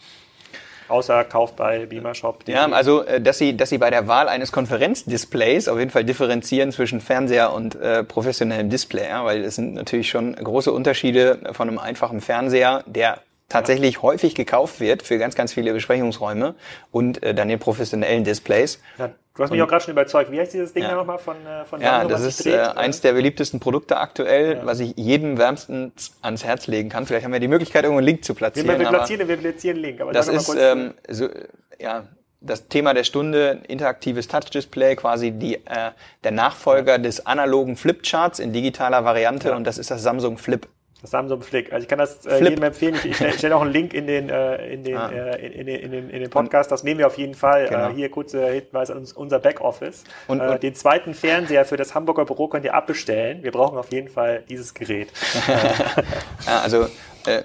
[0.88, 2.44] Außer Kauf bei Beamer Shop.
[2.46, 6.04] Ja, also äh, dass sie, dass sie bei der Wahl eines Konferenzdisplays auf jeden Fall
[6.04, 11.40] differenzieren zwischen Fernseher und äh, professionellem Display, ja, weil es sind natürlich schon große Unterschiede
[11.52, 14.02] von einem einfachen Fernseher, der tatsächlich ja.
[14.02, 16.54] häufig gekauft wird für ganz, ganz viele Besprechungsräume
[16.90, 18.80] und äh, dann den professionellen Displays.
[18.98, 20.30] Ja, du hast mich auch gerade schon überzeugt.
[20.32, 20.90] Wie heißt dieses Ding ja.
[20.90, 24.66] da nochmal von, äh, von Ja, das ist äh, eins der beliebtesten Produkte aktuell, ja.
[24.66, 27.06] was ich jedem wärmstens ans Herz legen kann.
[27.06, 28.68] Vielleicht haben wir die Möglichkeit, irgendwo einen Link zu platzieren.
[28.68, 30.00] Wir, wir platzieren, wir platzieren einen Link.
[30.00, 31.28] Aber das ist ähm, so,
[31.78, 32.04] ja,
[32.40, 35.92] das Thema der Stunde, interaktives Touch-Display, quasi die, äh,
[36.24, 39.56] der Nachfolger des analogen Flipcharts in digitaler Variante ja.
[39.56, 40.66] und das ist das Samsung Flip.
[41.02, 41.72] Das Samsung Flick.
[41.72, 42.94] Also ich kann das äh, jedem empfehlen.
[42.94, 45.10] Ich, ich stelle stell auch einen Link in den, äh, in, den, ah.
[45.10, 46.72] äh, in, in, in, den, in den Podcast.
[46.72, 47.68] Das nehmen wir auf jeden Fall.
[47.68, 47.90] Genau.
[47.90, 50.04] Äh, hier kurzer Hinweis an unser Backoffice.
[50.26, 53.42] Und, äh, und den zweiten Fernseher für das Hamburger Büro könnt ihr abbestellen.
[53.42, 55.12] Wir brauchen auf jeden Fall dieses Gerät.
[56.46, 56.86] ja, also
[57.26, 57.42] äh,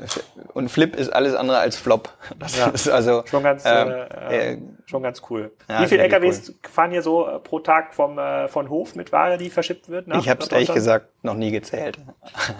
[0.54, 2.10] und Flip ist alles andere als Flop.
[2.38, 5.52] Das ja, ist also schon ganz, ähm, äh, äh, schon ganz cool.
[5.68, 6.56] Ja, Wie viele LKWs cool.
[6.70, 10.08] fahren hier so pro Tag vom äh, von Hof mit Ware, die verschippt wird?
[10.08, 12.00] Nach, ich habe es ehrlich gesagt noch nie gezählt.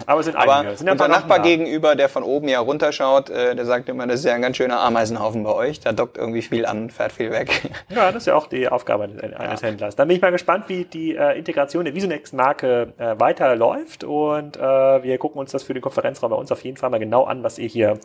[0.06, 0.54] Aber es sind einige.
[0.54, 1.44] Aber sind unser Nachbar da.
[1.44, 4.58] gegenüber, der von oben ja runterschaut, äh, der sagt immer, das ist ja ein ganz
[4.58, 5.80] schöner Ameisenhaufen bei euch.
[5.80, 7.70] Da dockt irgendwie viel an, fährt viel weg.
[7.90, 9.68] Ja, das ist ja auch die Aufgabe eines ja.
[9.68, 9.96] Händlers.
[9.96, 14.60] Dann bin ich mal gespannt, wie die äh, Integration der Visonex-Marke äh, weiterläuft und äh,
[14.62, 17.44] wir gucken uns das für den Konferenzraum bei uns auf jeden Fall mal genau an,
[17.44, 18.00] was ihr hier,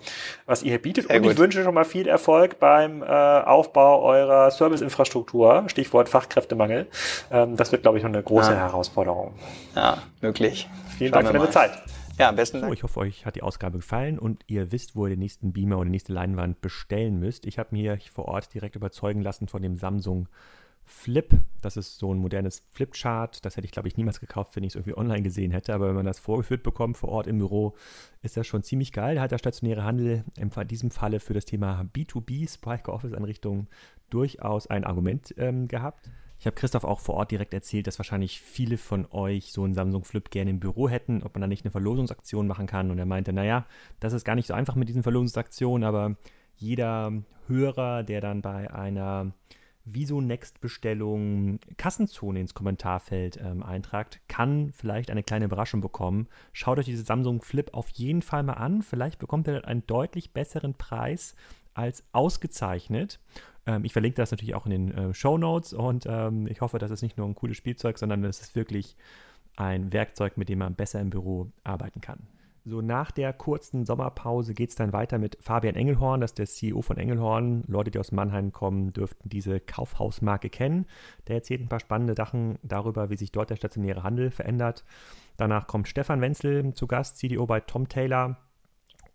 [0.46, 1.06] was ihr hier bietet.
[1.06, 1.32] Sehr und gut.
[1.32, 5.64] ich wünsche schon mal viel Erfolg beim äh, Aufbau eurer Serviceinfrastruktur.
[5.68, 6.86] Stichwort Fachkräftemangel.
[7.30, 8.58] Ähm, das wird, glaube ich, noch eine große ja.
[8.58, 9.34] Herausforderung.
[9.74, 10.68] Ja, möglich.
[10.98, 11.82] Vielen Schauen Dank für deine Zeit.
[12.18, 12.70] Ja, am besten Dank.
[12.70, 15.52] So, ich hoffe, euch hat die Ausgabe gefallen und ihr wisst, wo ihr den nächsten
[15.52, 17.46] Beamer oder die nächste Leinwand bestellen müsst.
[17.46, 20.28] Ich habe mir vor Ort direkt überzeugen lassen von dem Samsung
[20.88, 21.28] Flip.
[21.62, 23.44] Das ist so ein modernes Flipchart.
[23.44, 25.74] Das hätte ich, glaube ich, niemals gekauft, wenn ich es irgendwie online gesehen hätte.
[25.74, 27.74] Aber wenn man das vorgeführt bekommt vor Ort im Büro,
[28.22, 29.16] ist das schon ziemlich geil.
[29.16, 33.66] Da hat der stationäre Handel in diesem Falle für das Thema B2B, Spike Office Einrichtungen,
[34.10, 36.08] durchaus ein Argument ähm, gehabt.
[36.38, 39.74] Ich habe Christoph auch vor Ort direkt erzählt, dass wahrscheinlich viele von euch so einen
[39.74, 42.90] Samsung Flip gerne im Büro hätten, ob man da nicht eine Verlosungsaktion machen kann.
[42.90, 43.66] Und er meinte, naja,
[44.00, 46.16] das ist gar nicht so einfach mit diesen Verlosungsaktionen, aber
[46.56, 47.12] jeder
[47.46, 49.32] Hörer, der dann bei einer
[49.88, 56.26] Wieso Next Bestellung Kassenzone ins Kommentarfeld ähm, eintragt, kann vielleicht eine kleine Überraschung bekommen.
[56.52, 58.82] Schaut euch diese Samsung Flip auf jeden Fall mal an.
[58.82, 61.36] Vielleicht bekommt ihr einen deutlich besseren Preis
[61.72, 63.20] als ausgezeichnet.
[63.66, 66.78] Ähm, ich verlinke das natürlich auch in den äh, Show Notes und ähm, ich hoffe,
[66.78, 68.96] das ist nicht nur ein cooles Spielzeug, sondern es ist wirklich
[69.56, 72.26] ein Werkzeug, mit dem man besser im Büro arbeiten kann.
[72.68, 76.46] So nach der kurzen Sommerpause geht es dann weiter mit Fabian Engelhorn, das ist der
[76.46, 77.62] CEO von Engelhorn.
[77.68, 80.86] Leute, die aus Mannheim kommen, dürften diese Kaufhausmarke kennen.
[81.28, 84.84] Der erzählt ein paar spannende Sachen darüber, wie sich dort der stationäre Handel verändert.
[85.36, 88.36] Danach kommt Stefan Wenzel zu Gast, CDO bei Tom Taylor.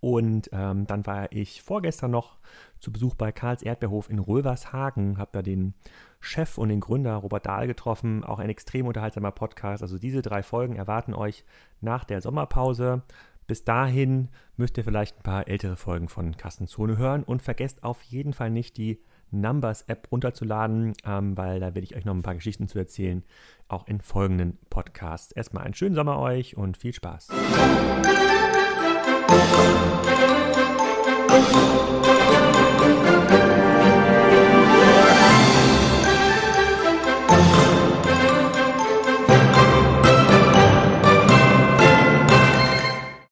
[0.01, 2.37] Und ähm, dann war ich vorgestern noch
[2.79, 5.75] zu Besuch bei Karls Erdbeerhof in Rövershagen, habe da den
[6.19, 8.23] Chef und den Gründer Robert Dahl getroffen.
[8.23, 9.83] Auch ein extrem unterhaltsamer Podcast.
[9.83, 11.45] Also diese drei Folgen erwarten euch
[11.81, 13.03] nach der Sommerpause.
[13.45, 18.01] Bis dahin müsst ihr vielleicht ein paar ältere Folgen von Kassenzone hören und vergesst auf
[18.01, 22.35] jeden Fall nicht die Numbers-App runterzuladen, ähm, weil da werde ich euch noch ein paar
[22.35, 23.23] Geschichten zu erzählen,
[23.67, 25.31] auch in folgenden Podcasts.
[25.31, 27.29] Erstmal einen schönen Sommer euch und viel Spaß.
[29.51, 31.37] え
[32.17, 32.20] っ?